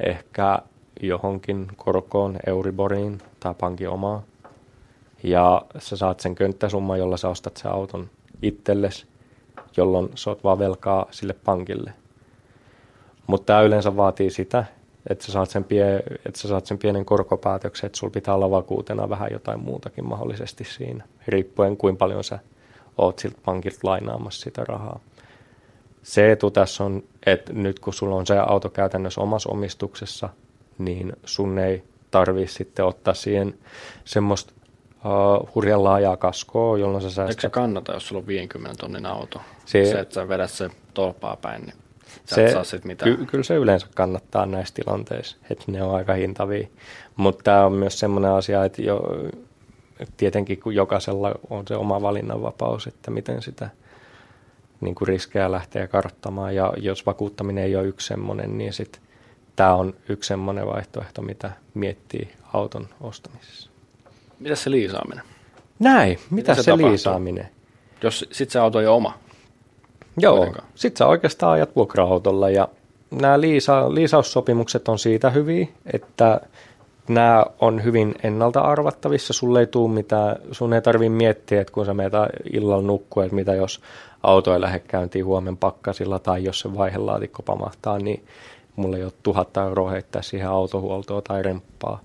ehkä 0.00 0.58
johonkin 1.02 1.66
korkoon, 1.76 2.38
Euriboriin 2.46 3.18
tai 3.40 3.54
pankin 3.54 3.88
omaa. 3.88 4.22
Ja 5.22 5.62
sä 5.78 5.96
saat 5.96 6.20
sen 6.20 6.34
könttäsumman, 6.34 6.98
jolla 6.98 7.16
sä 7.16 7.28
ostat 7.28 7.56
sen 7.56 7.70
auton 7.72 8.10
itsellesi, 8.42 9.06
jolloin 9.76 10.08
sä 10.14 10.30
oot 10.30 10.44
vaan 10.44 10.58
velkaa 10.58 11.06
sille 11.10 11.32
pankille. 11.44 11.92
Mutta 13.26 13.46
tämä 13.46 13.62
yleensä 13.62 13.96
vaatii 13.96 14.30
sitä, 14.30 14.64
että 15.10 15.24
sä, 15.24 15.32
saat 15.32 15.50
sen 15.50 15.64
pie, 15.64 15.96
että 15.96 16.40
sä 16.40 16.48
saat 16.48 16.66
sen 16.66 16.78
pienen 16.78 17.04
korkopäätöksen, 17.04 17.86
että 17.86 17.98
sulla 17.98 18.12
pitää 18.12 18.34
olla 18.34 18.50
vakuutena 18.50 19.08
vähän 19.08 19.32
jotain 19.32 19.60
muutakin 19.60 20.08
mahdollisesti 20.08 20.64
siinä, 20.64 21.04
riippuen 21.28 21.76
kuinka 21.76 21.98
paljon 21.98 22.24
sä 22.24 22.38
oot 22.98 23.18
siltä 23.18 23.38
pankilta 23.44 23.78
lainaamassa 23.82 24.40
sitä 24.40 24.64
rahaa. 24.64 25.00
Se 26.02 26.32
etu 26.32 26.50
tässä 26.50 26.84
on, 26.84 27.02
että 27.26 27.52
nyt 27.52 27.80
kun 27.80 27.94
sulla 27.94 28.16
on 28.16 28.26
se 28.26 28.38
auto 28.38 28.70
käytännössä 28.70 29.20
omassa 29.20 29.50
omistuksessa, 29.52 30.28
niin 30.78 31.12
sun 31.24 31.58
ei 31.58 31.82
tarvi 32.10 32.46
sitten 32.46 32.84
ottaa 32.84 33.14
siihen 33.14 33.58
semmoista 34.04 34.52
uh, 35.04 35.54
hurjan 35.54 35.84
laajaa 35.84 36.16
kaskoa, 36.16 36.78
jolloin 36.78 37.02
sä 37.02 37.10
säästät. 37.10 37.30
Eikö 37.30 37.40
se 37.40 37.50
kannata, 37.50 37.92
jos 37.92 38.08
sulla 38.08 38.20
on 38.20 38.26
50 38.26 38.80
tonnin 38.80 39.06
auto? 39.06 39.40
Se, 39.64 39.84
se 39.84 40.00
että 40.00 40.14
sä 40.14 40.28
vedät 40.28 40.50
se 40.50 40.70
tolpaa 40.94 41.36
päin, 41.36 41.62
niin 41.62 41.74
sä 42.24 42.34
se, 42.34 42.52
saa 42.52 42.64
sit 42.64 42.84
mitään. 42.84 43.16
Ky- 43.16 43.26
kyllä 43.26 43.44
se 43.44 43.54
yleensä 43.54 43.86
kannattaa 43.94 44.46
näissä 44.46 44.74
tilanteissa, 44.74 45.36
että 45.50 45.64
ne 45.68 45.82
on 45.82 45.94
aika 45.94 46.12
hintavia. 46.12 46.68
Mutta 47.16 47.42
tämä 47.42 47.66
on 47.66 47.72
myös 47.72 47.98
semmoinen 47.98 48.30
asia, 48.30 48.64
että 48.64 48.82
jo, 48.82 49.02
tietenkin 50.16 50.60
kun 50.60 50.74
jokaisella 50.74 51.34
on 51.50 51.64
se 51.68 51.76
oma 51.76 52.02
valinnanvapaus, 52.02 52.86
että 52.86 53.10
miten 53.10 53.42
sitä 53.42 53.70
niin 54.80 54.94
kuin 54.94 55.08
riskejä 55.08 55.52
lähtee 55.52 55.88
karttamaan. 55.88 56.54
Ja 56.54 56.72
jos 56.76 57.06
vakuuttaminen 57.06 57.64
ei 57.64 57.76
ole 57.76 57.86
yksi 57.86 58.06
semmoinen, 58.06 58.58
niin 58.58 58.72
sitten 58.72 59.02
tämä 59.56 59.74
on 59.74 59.94
yksi 60.08 60.28
semmoinen 60.28 60.66
vaihtoehto, 60.66 61.22
mitä 61.22 61.50
miettii 61.74 62.32
auton 62.52 62.88
ostamisessa. 63.00 63.70
Mitä 64.40 64.54
se 64.54 64.70
liisaaminen? 64.70 65.24
Näin, 65.78 66.10
mitä, 66.10 66.24
mitä 66.30 66.54
se, 66.54 66.62
se 66.62 66.76
liisaaminen? 66.76 67.48
Jos 68.02 68.28
sit 68.32 68.50
se 68.50 68.58
auto 68.58 68.80
ei 68.80 68.86
ole 68.86 68.96
oma. 68.96 69.18
Joo, 70.18 70.36
Kuitenkaan. 70.36 70.68
sit 70.74 70.96
sä 70.96 71.06
oikeastaan 71.06 71.52
ajat 71.52 71.76
vuokra-autolla 71.76 72.50
ja 72.50 72.68
nämä 73.10 73.40
liisa, 73.40 73.94
liisaussopimukset 73.94 74.88
on 74.88 74.98
siitä 74.98 75.30
hyviä, 75.30 75.66
että 75.92 76.40
nämä 77.08 77.44
on 77.60 77.84
hyvin 77.84 78.14
ennalta 78.22 78.60
arvattavissa. 78.60 79.32
Sulle 79.32 79.60
ei 79.60 79.66
tule 79.66 79.94
mitään, 79.94 80.36
sun 80.52 80.72
ei 80.72 80.82
tarvitse 80.82 81.08
miettiä, 81.10 81.60
että 81.60 81.72
kun 81.72 81.86
sä 81.86 81.94
meet 81.94 82.12
illalla 82.52 82.86
nukkua, 82.86 83.24
että 83.24 83.34
mitä 83.34 83.54
jos 83.54 83.80
auto 84.22 84.54
ei 84.54 84.60
lähde 84.60 84.78
käyntiin 84.78 85.24
huomen 85.24 85.56
pakkasilla 85.56 86.18
tai 86.18 86.44
jos 86.44 86.60
se 86.60 86.76
vaihelaatikko 86.76 87.42
pamahtaa, 87.42 87.98
niin 87.98 88.24
mulla 88.76 88.96
ei 88.96 89.04
ole 89.04 89.12
tuhatta 89.22 89.62
euroa 89.62 89.90
heittää 89.90 90.22
siihen 90.22 90.48
autohuoltoon 90.48 91.22
tai 91.22 91.42
remppaa. 91.42 92.00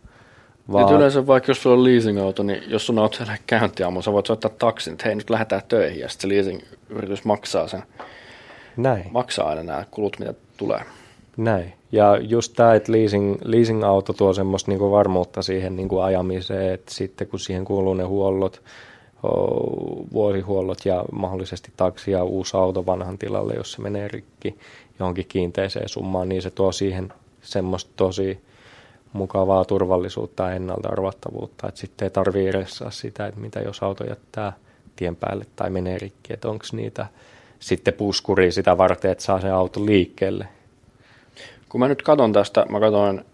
Vaan... 0.72 0.86
Nyt 0.86 0.96
yleensä 0.96 1.28
vaikka 1.28 1.52
jos 1.52 1.62
sulla 1.62 1.76
on 1.76 1.84
leasing-auto, 1.84 2.44
niin 2.44 2.64
jos 2.68 2.86
sun 2.86 3.00
auto 3.00 3.18
ei 3.24 3.38
käyntiaamuun, 3.48 4.04
sä 4.04 4.12
voit 4.12 4.26
soittaa 4.26 4.52
taksin, 4.60 4.94
että 4.94 5.06
hei 5.06 5.16
nyt 5.16 5.30
lähdetään 5.30 5.62
töihin 5.68 6.00
ja 6.00 6.10
sitten 6.10 6.30
se 6.30 6.36
leasing-yritys 6.36 7.26
maksaa 7.26 7.68
sen. 7.68 7.84
Näin. 8.78 9.06
Maksaa 9.12 9.50
aina 9.50 9.64
nämä 9.64 9.86
kulut, 9.92 10.20
mitä 10.20 10.34
tulee. 10.58 10.82
Näin. 11.38 11.74
Ja 11.92 12.18
just 12.18 12.54
tämä, 12.56 12.74
että 12.74 12.92
leasing, 12.92 13.36
leasing-auto 13.44 14.14
tuo 14.14 14.34
semmoista 14.34 14.72
niinku 14.72 14.92
varmuutta 14.92 15.42
siihen 15.42 15.76
niinku 15.76 16.00
ajamiseen, 16.00 16.74
että 16.74 16.94
sitten 16.94 17.28
kun 17.28 17.40
siihen 17.40 17.66
kuuluu 17.66 17.94
ne 17.94 18.04
huollot, 18.04 18.62
vuosihuollot 20.14 20.86
ja 20.86 21.06
mahdollisesti 21.12 21.72
taksi 21.78 22.12
ja 22.12 22.24
uusi 22.24 22.58
auto 22.58 22.86
vanhan 22.86 23.18
tilalle, 23.18 23.54
jos 23.54 23.72
se 23.72 23.82
menee 23.82 24.08
rikki, 24.08 24.58
johonkin 25.00 25.26
kiinteiseen 25.28 25.90
summaan, 25.90 26.30
niin 26.30 26.42
se 26.42 26.52
tuo 26.52 26.72
siihen 26.72 27.14
semmoista 27.42 27.92
tosi 27.96 28.42
mukavaa 29.14 29.66
turvallisuutta 29.66 30.44
ja 30.44 30.52
ennalta 30.52 30.90
arvattavuutta, 30.90 31.68
että 31.68 31.82
sitten 31.82 32.06
ei 32.06 32.10
tarvitse 32.10 32.50
edes 32.50 32.84
sitä, 32.90 33.28
että 33.28 33.42
mitä 33.42 33.60
jos 33.60 33.84
auto 33.84 34.04
jättää 34.04 34.54
tien 34.96 35.16
päälle 35.16 35.46
tai 35.56 35.70
menee 35.70 35.98
rikki, 35.98 36.34
että 36.34 36.50
onko 36.50 36.66
niitä 36.72 37.06
sitten 37.60 37.94
puskuri 37.94 38.52
sitä 38.52 38.78
varten, 38.78 39.12
että 39.12 39.24
saa 39.24 39.42
se 39.42 39.50
auto 39.50 39.86
liikkeelle. 39.86 40.48
Kun 41.70 41.80
mä 41.80 41.88
nyt 41.88 42.02
katson 42.02 42.34
tästä, 42.34 42.66
mä 42.70 42.80
katson 42.80 43.26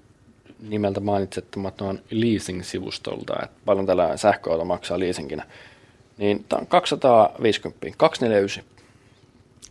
nimeltä 0.69 0.99
mainitsettamaton 0.99 1.99
leasing-sivustolta, 2.11 3.43
että 3.43 3.57
paljon 3.65 3.85
tällä 3.85 4.17
sähköauto 4.17 4.65
maksaa 4.65 4.99
leasinginä, 4.99 5.43
niin 6.17 6.45
tämä 6.49 6.59
on 6.59 6.67
250, 6.67 7.87
249 7.97 8.63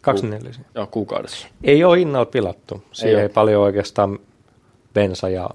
24. 0.06 0.64
Joo, 0.74 0.86
kuukaudessa. 0.86 1.48
Ei 1.64 1.84
ole 1.84 1.98
hinnalla 1.98 2.26
pilattu. 2.26 2.82
Siihen 2.92 3.16
ei, 3.18 3.22
ei 3.22 3.28
paljon 3.28 3.62
oikeastaan 3.62 4.18
bensa 4.94 5.28
ja 5.28 5.50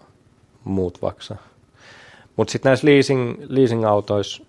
muut 0.63 1.01
vaksa. 1.01 1.35
Mutta 2.35 2.51
sitten 2.51 2.69
näissä 2.69 2.87
leasing, 2.87 3.35
leasing-autoissa, 3.49 4.43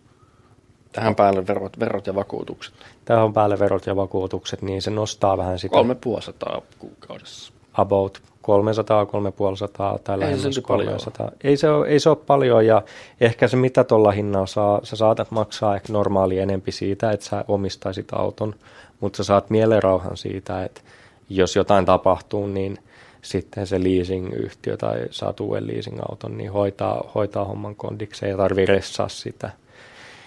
Tähän 0.93 1.15
päälle 1.15 1.47
verot, 1.47 1.81
verot 1.81 2.07
ja 2.07 2.15
vakuutukset. 2.15 2.75
tähän 3.05 3.33
päälle 3.33 3.59
verot 3.59 3.87
ja 3.87 3.97
vakuutukset, 3.97 4.63
niin 4.63 4.83
se 4.83 4.91
nostaa 4.91 5.39
vähän 5.39 5.59
sitä 5.59 5.73
Kolme 5.73 5.95
puolisataa 5.95 6.63
kuukaudessa. 6.79 7.53
about 7.75 8.23
300, 8.43 9.07
350 9.07 10.05
tai 10.05 10.15
Ei 10.15 10.21
se 10.21 10.27
lähemmäs 10.27 10.61
paljon 10.69 10.87
300. 10.87 11.31
Ei 11.45 11.57
se, 11.57 11.71
ole, 11.71 11.89
ei 11.89 12.01
se 12.01 12.09
ole 12.09 12.19
paljon 12.27 12.67
ja 12.67 12.83
ehkä 13.21 13.49
se 13.49 13.57
mitä 13.57 13.85
tuolla 13.85 14.11
hinnalla 14.11 14.47
saa, 14.47 14.81
sä 14.83 14.97
saatat 14.97 15.31
maksaa 15.31 15.77
ehkä 15.77 15.93
normaali 15.93 16.39
enempi 16.39 16.73
siitä, 16.73 17.11
että 17.11 17.27
sä 17.27 17.45
omistaisit 17.49 18.13
auton, 18.13 18.55
mutta 19.01 19.17
sä 19.17 19.25
saat 19.25 19.51
mielenrauhan 19.51 20.17
siitä, 20.17 20.65
että 20.65 20.81
jos 21.29 21.57
jotain 21.57 21.85
tapahtuu, 21.85 22.47
niin 22.47 22.79
sitten 23.23 23.67
se 23.67 23.79
leasing-yhtiö 23.79 24.77
tai 24.77 25.07
saat 25.11 25.41
uuden 25.41 25.67
leasing-auton, 25.67 26.39
niin 26.39 26.53
hoitaa, 26.53 27.11
hoitaa 27.15 27.45
homman 27.45 27.77
kondikseen 27.77 28.31
ja 28.31 28.37
tarvii 28.37 28.67
ressaa 28.67 29.09
sitä. 29.09 29.51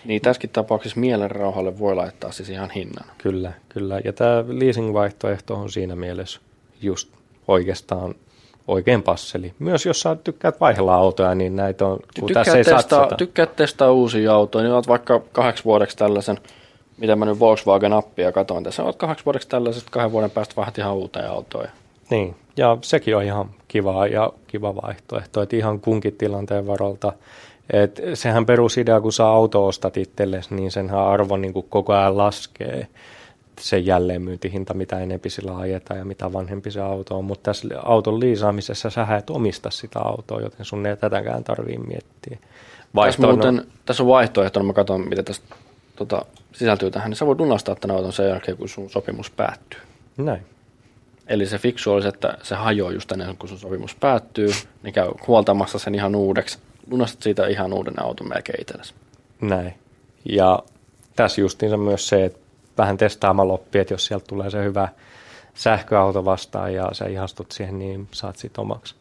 Niin 0.05 0.21
tässäkin 0.21 0.49
tapauksessa 0.49 0.99
mielenrauhalle 0.99 1.79
voi 1.79 1.95
laittaa 1.95 2.31
siis 2.31 2.49
ihan 2.49 2.69
hinnan. 2.69 3.05
Kyllä, 3.17 3.51
kyllä. 3.69 4.01
Ja 4.03 4.13
tämä 4.13 4.43
leasing-vaihtoehto 4.47 5.55
on 5.55 5.71
siinä 5.71 5.95
mielessä 5.95 6.39
just 6.81 7.09
oikeastaan 7.47 8.15
oikein 8.67 9.03
passeli. 9.03 9.53
Myös 9.59 9.85
jos 9.85 9.99
sä 9.99 10.15
tykkäät 10.23 10.59
vaihdella 10.59 10.95
autoja, 10.95 11.35
niin 11.35 11.55
näitä 11.55 11.85
on, 11.85 11.99
kun 12.19 12.27
Tykkää 12.27 12.43
tässä 12.43 12.57
ei 12.57 12.63
testaa, 12.63 12.81
satsata. 12.81 13.15
tykkää 13.15 13.45
testaa 13.45 13.91
uusia 13.91 14.33
autoja, 14.33 14.63
niin 14.63 14.73
oot 14.73 14.87
vaikka 14.87 15.21
kahdeksi 15.31 15.65
vuodeksi 15.65 15.97
tällaisen, 15.97 16.37
mitä 16.97 17.15
mä 17.15 17.25
nyt 17.25 17.39
Volkswagen-appia 17.39 18.31
katoin 18.31 18.63
tässä, 18.63 18.83
oot 18.83 18.95
kahdeksi 18.95 19.25
vuodeksi 19.25 19.47
tällaiset, 19.47 19.83
kahden 19.91 20.11
vuoden 20.11 20.31
päästä 20.31 20.55
vaihdat 20.55 20.77
ihan 20.77 20.93
uuteen 20.93 21.29
autoon. 21.29 21.67
Niin, 22.09 22.35
ja 22.57 22.77
sekin 22.81 23.15
on 23.15 23.23
ihan 23.23 23.49
kiva 23.67 24.07
ja 24.07 24.31
kiva 24.47 24.75
vaihtoehto, 24.75 25.41
että 25.41 25.55
ihan 25.55 25.79
kunkin 25.79 26.15
tilanteen 26.15 26.67
varalta. 26.67 27.13
Et 27.73 28.01
sehän 28.13 28.45
perusidea, 28.45 29.01
kun 29.01 29.13
sä 29.13 29.27
auto 29.27 29.65
ostat 29.65 29.97
itsellesi, 29.97 30.55
niin 30.55 30.71
senhän 30.71 30.99
arvo 30.99 31.37
niin 31.37 31.53
koko 31.69 31.93
ajan 31.93 32.17
laskee 32.17 32.87
jälleenmyyntihinta, 33.83 34.73
mitä 34.73 34.99
enempi 34.99 35.29
sillä 35.29 35.57
ajetaan 35.57 35.97
ja 35.97 36.05
mitä 36.05 36.33
vanhempi 36.33 36.71
se 36.71 36.81
auto 36.81 37.17
on. 37.17 37.25
Mutta 37.25 37.43
tässä 37.43 37.67
auton 37.83 38.19
liisaamisessa 38.19 38.89
sä 38.89 39.17
et 39.17 39.29
omista 39.29 39.69
sitä 39.69 39.99
autoa, 39.99 40.41
joten 40.41 40.65
sun 40.65 40.85
ei 40.85 40.97
tätäkään 40.97 41.43
tarvii 41.43 41.77
miettiä. 41.77 42.37
Tässä, 42.37 43.21
Vaihtoehto- 43.21 43.51
muuten, 43.51 43.67
tässä 43.85 44.03
on 44.03 44.09
vaihtoehto, 44.09 44.63
mä 44.63 44.73
katson, 44.73 45.09
mitä 45.09 45.23
tästä 45.23 45.55
tota, 45.95 46.25
sisältyy 46.53 46.91
tähän, 46.91 47.09
niin 47.09 47.17
sä 47.17 47.25
voit 47.25 47.39
lunastaa 47.39 47.75
tämän 47.75 47.97
auton 47.97 48.13
sen 48.13 48.29
jälkeen, 48.29 48.57
kun 48.57 48.69
sun 48.69 48.89
sopimus 48.89 49.29
päättyy. 49.29 49.79
Näin. 50.17 50.45
Eli 51.27 51.45
se 51.45 51.57
fiksu 51.57 51.91
olisi, 51.91 52.07
että 52.07 52.37
se 52.43 52.55
hajoaa 52.55 52.91
just 52.91 53.11
ennen 53.11 53.37
kuin 53.37 53.49
sun 53.49 53.59
sopimus 53.59 53.95
päättyy, 53.95 54.49
niin 54.83 54.93
käy 54.93 55.07
huoltamassa 55.27 55.79
sen 55.79 55.95
ihan 55.95 56.15
uudeksi. 56.15 56.59
Lunastat 56.91 57.21
siitä 57.21 57.47
ihan 57.47 57.73
uuden 57.73 58.01
auton 58.03 58.29
melkein 58.29 58.61
itsellesi. 58.61 58.93
Näin. 59.41 59.73
Ja 60.29 60.59
tässä 61.15 61.41
justiinsa 61.41 61.77
myös 61.77 62.07
se, 62.07 62.25
että 62.25 62.39
vähän 62.77 62.97
testaamalla 62.97 63.53
oppii, 63.53 63.81
että 63.81 63.93
jos 63.93 64.05
sieltä 64.05 64.25
tulee 64.27 64.49
se 64.49 64.63
hyvä 64.63 64.89
sähköauto 65.53 66.25
vastaan 66.25 66.73
ja 66.73 66.89
sä 66.93 67.05
ihastut 67.05 67.51
siihen, 67.51 67.79
niin 67.79 68.07
saat 68.11 68.37
sit 68.37 68.57
omaksi. 68.57 68.95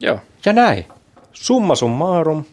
Joo. 0.00 0.18
Ja 0.44 0.52
näin. 0.52 0.86
Summa 1.32 1.74
summarum, 1.74 2.44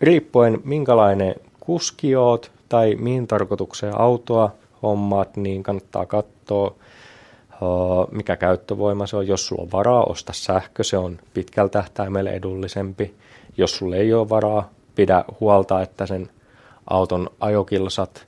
riippuen 0.00 0.60
minkälainen 0.64 1.34
kuski 1.60 2.16
oot 2.16 2.50
tai 2.68 2.94
mihin 2.94 3.26
tarkoitukseen 3.26 4.00
autoa 4.00 4.52
hommaat, 4.82 5.36
niin 5.36 5.62
kannattaa 5.62 6.06
katsoa, 6.06 6.74
mikä 8.10 8.36
käyttövoima 8.36 9.06
se 9.06 9.16
on. 9.16 9.26
Jos 9.26 9.46
sulla 9.46 9.62
on 9.62 9.72
varaa, 9.72 10.04
osta 10.04 10.32
sähkö, 10.32 10.84
se 10.84 10.98
on 10.98 11.18
pitkällä 11.34 11.68
tähtäimellä 11.68 12.30
edullisempi. 12.30 13.14
Jos 13.56 13.76
sulla 13.76 13.96
ei 13.96 14.14
ole 14.14 14.28
varaa, 14.28 14.70
pidä 14.94 15.24
huolta, 15.40 15.82
että 15.82 16.06
sen 16.06 16.30
auton 16.90 17.30
ajokilsat 17.40 18.26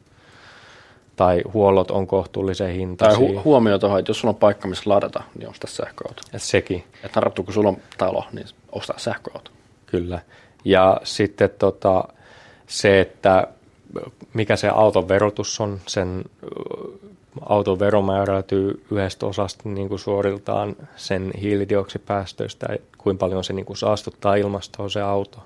tai 1.19 1.43
huollot 1.55 1.91
on 1.91 2.07
kohtuullisen 2.07 2.67
Tai 2.67 2.77
hintaisia. 2.77 3.29
hu- 3.41 3.45
huomio 3.45 3.79
tuohon, 3.79 3.99
että 3.99 4.11
jos 4.11 4.21
sulla 4.21 4.33
on 4.33 4.39
paikka, 4.41 4.69
missä 4.69 4.91
ladata, 4.91 5.23
niin 5.39 5.49
osta 5.51 5.67
sähköauto. 5.67 6.23
Ja 6.33 6.39
sekin. 6.39 6.85
Että 6.95 7.09
tarttuu, 7.21 7.45
kun 7.45 7.55
sulla 7.55 7.69
on 7.69 7.77
talo, 7.99 8.25
niin 8.33 8.47
osta 8.73 8.95
sähköauto. 8.97 9.51
Kyllä. 9.87 10.21
Ja 10.65 11.01
sitten 11.05 11.51
tota, 11.59 12.05
se, 12.67 13.01
että 13.01 13.49
mikä 14.35 14.57
se 14.57 14.69
auton 14.69 15.09
verotus 15.09 15.61
on, 15.61 15.81
sen 15.87 16.25
auton 17.47 17.79
vero 17.79 18.03
määräytyy 18.03 18.85
yhdestä 18.91 19.27
osasta 19.27 19.69
niin 19.69 19.89
kuin 19.89 19.99
suoriltaan 19.99 20.77
sen 20.97 21.31
hiilidioksipäästöistä, 21.41 22.67
ja 22.73 22.79
kuinka 22.99 23.21
paljon 23.21 23.45
se 23.45 23.53
niin 23.53 23.67
kuin 23.67 23.77
saastuttaa 23.77 24.35
ilmastoa 24.35 24.89
se 24.89 25.01
auto. 25.01 25.39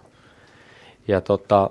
Ja 1.08 1.20
tota, 1.20 1.70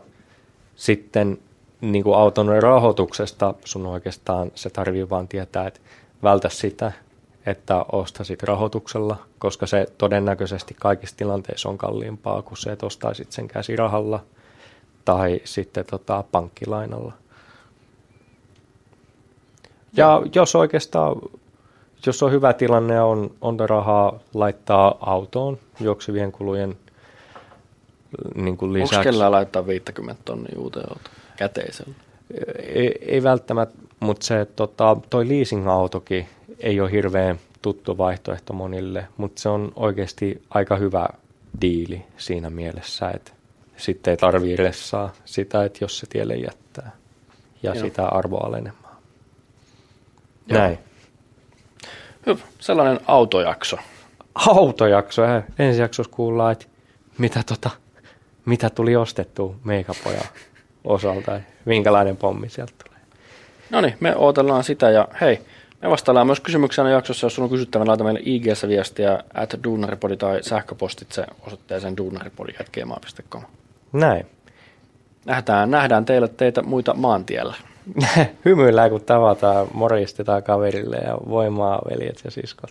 sitten 0.75 1.37
niin 1.81 2.03
kuin 2.03 2.17
auton 2.17 2.61
rahoituksesta 2.63 3.53
sun 3.65 3.85
oikeastaan 3.85 4.51
se 4.55 4.69
tarvii 4.69 5.09
vaan 5.09 5.27
tietää, 5.27 5.67
että 5.67 5.79
vältä 6.23 6.49
sitä, 6.49 6.91
että 7.45 7.85
ostasit 7.91 8.43
rahoituksella, 8.43 9.17
koska 9.39 9.67
se 9.67 9.87
todennäköisesti 9.97 10.75
kaikissa 10.79 11.17
tilanteissa 11.17 11.69
on 11.69 11.77
kalliimpaa 11.77 12.41
kuin 12.41 12.57
se, 12.57 12.71
että 12.71 12.85
ostaisit 12.85 13.31
sen 13.31 13.47
käsirahalla 13.47 14.23
tai 15.05 15.41
sitten 15.43 15.85
tota, 15.85 16.23
pankkilainalla. 16.31 17.13
Ja 19.97 20.21
jos 20.35 20.55
oikeastaan, 20.55 21.15
jos 22.05 22.23
on 22.23 22.31
hyvä 22.31 22.53
tilanne 22.53 22.93
ja 22.93 23.05
on, 23.05 23.31
on 23.41 23.59
rahaa 23.59 24.19
laittaa 24.33 24.97
autoon 24.99 25.57
juoksevien 25.79 26.31
kulujen 26.31 26.77
niin 28.35 28.57
kuin 28.57 28.69
Onko 28.69 28.79
lisäksi. 28.79 29.03
kellään 29.03 29.31
laittaa 29.31 29.67
50 29.67 30.21
tonnia 30.25 30.59
uuteen 30.59 30.89
autoon 30.89 31.20
käteisellä? 31.41 31.93
Ei, 32.63 32.99
ei 33.01 33.23
välttämättä, 33.23 33.75
mutta 33.99 34.25
se, 34.25 34.45
tota, 34.55 34.97
toi 35.09 35.27
leasing-autokin 35.27 36.25
ei 36.59 36.81
ole 36.81 36.91
hirveän 36.91 37.39
tuttu 37.61 37.97
vaihtoehto 37.97 38.53
monille, 38.53 39.07
mutta 39.17 39.41
se 39.41 39.49
on 39.49 39.71
oikeasti 39.75 40.43
aika 40.49 40.75
hyvä 40.75 41.07
diili 41.61 42.05
siinä 42.17 42.49
mielessä, 42.49 43.09
että 43.09 43.31
sitten 43.77 44.11
ei 44.11 44.17
tarvii 44.17 44.55
ressaa 44.55 45.13
sitä, 45.25 45.63
että 45.63 45.79
jos 45.81 45.99
se 45.99 46.07
tielle 46.07 46.35
jättää 46.35 46.91
ja 47.63 47.73
Joo. 47.75 47.85
sitä 47.85 48.05
arvoa 48.05 48.47
alenemaan. 48.47 48.97
Joo. 50.47 50.59
Näin. 50.59 50.79
Hyvä. 52.25 52.41
Sellainen 52.59 52.99
autojakso. 53.07 53.77
Autojakso. 54.35 55.23
äh, 55.23 55.43
Ensi 55.59 55.81
jaksossa 55.81 56.11
kuullaan, 56.15 56.51
että 56.51 56.65
mitä, 57.17 57.43
tota, 57.45 57.69
mitä 58.45 58.69
tuli 58.69 58.95
ostettua 58.95 59.55
meikäpojan 59.63 60.25
osalta 60.83 61.39
minkälainen 61.65 62.17
pommi 62.17 62.49
sieltä 62.49 62.73
tulee. 62.85 62.99
No 63.69 63.81
niin, 63.81 63.93
me 63.99 64.15
odotellaan 64.15 64.63
sitä 64.63 64.89
ja 64.89 65.07
hei, 65.21 65.41
me 65.81 65.89
vastaillaan 65.89 66.27
myös 66.27 66.39
kysymyksiä 66.39 66.89
jaksossa, 66.89 67.25
jos 67.25 67.35
sulla 67.35 67.45
on 67.45 67.51
kysyttävä, 67.51 67.85
laita 67.85 68.03
meille 68.03 68.21
ig 68.23 68.45
viestiä 68.67 69.23
at 69.33 69.55
duunaripodi 69.63 70.17
tai 70.17 70.43
sähköpostitse 70.43 71.25
osoitteeseen 71.47 71.97
duunaripodi.gmail.com. 71.97 73.43
Näin. 73.93 74.25
Nähdään, 75.25 75.71
nähdään 75.71 76.05
teille 76.05 76.27
teitä 76.27 76.61
muita 76.61 76.93
maantiellä. 76.93 77.55
Hymyillään 78.45 78.89
kun 78.89 79.01
tavataan, 79.01 79.67
moristetaan 79.73 80.43
kaverille 80.43 80.97
ja 80.97 81.17
voimaa 81.29 81.81
veljet 81.89 82.21
ja 82.23 82.31
siskot. 82.31 82.69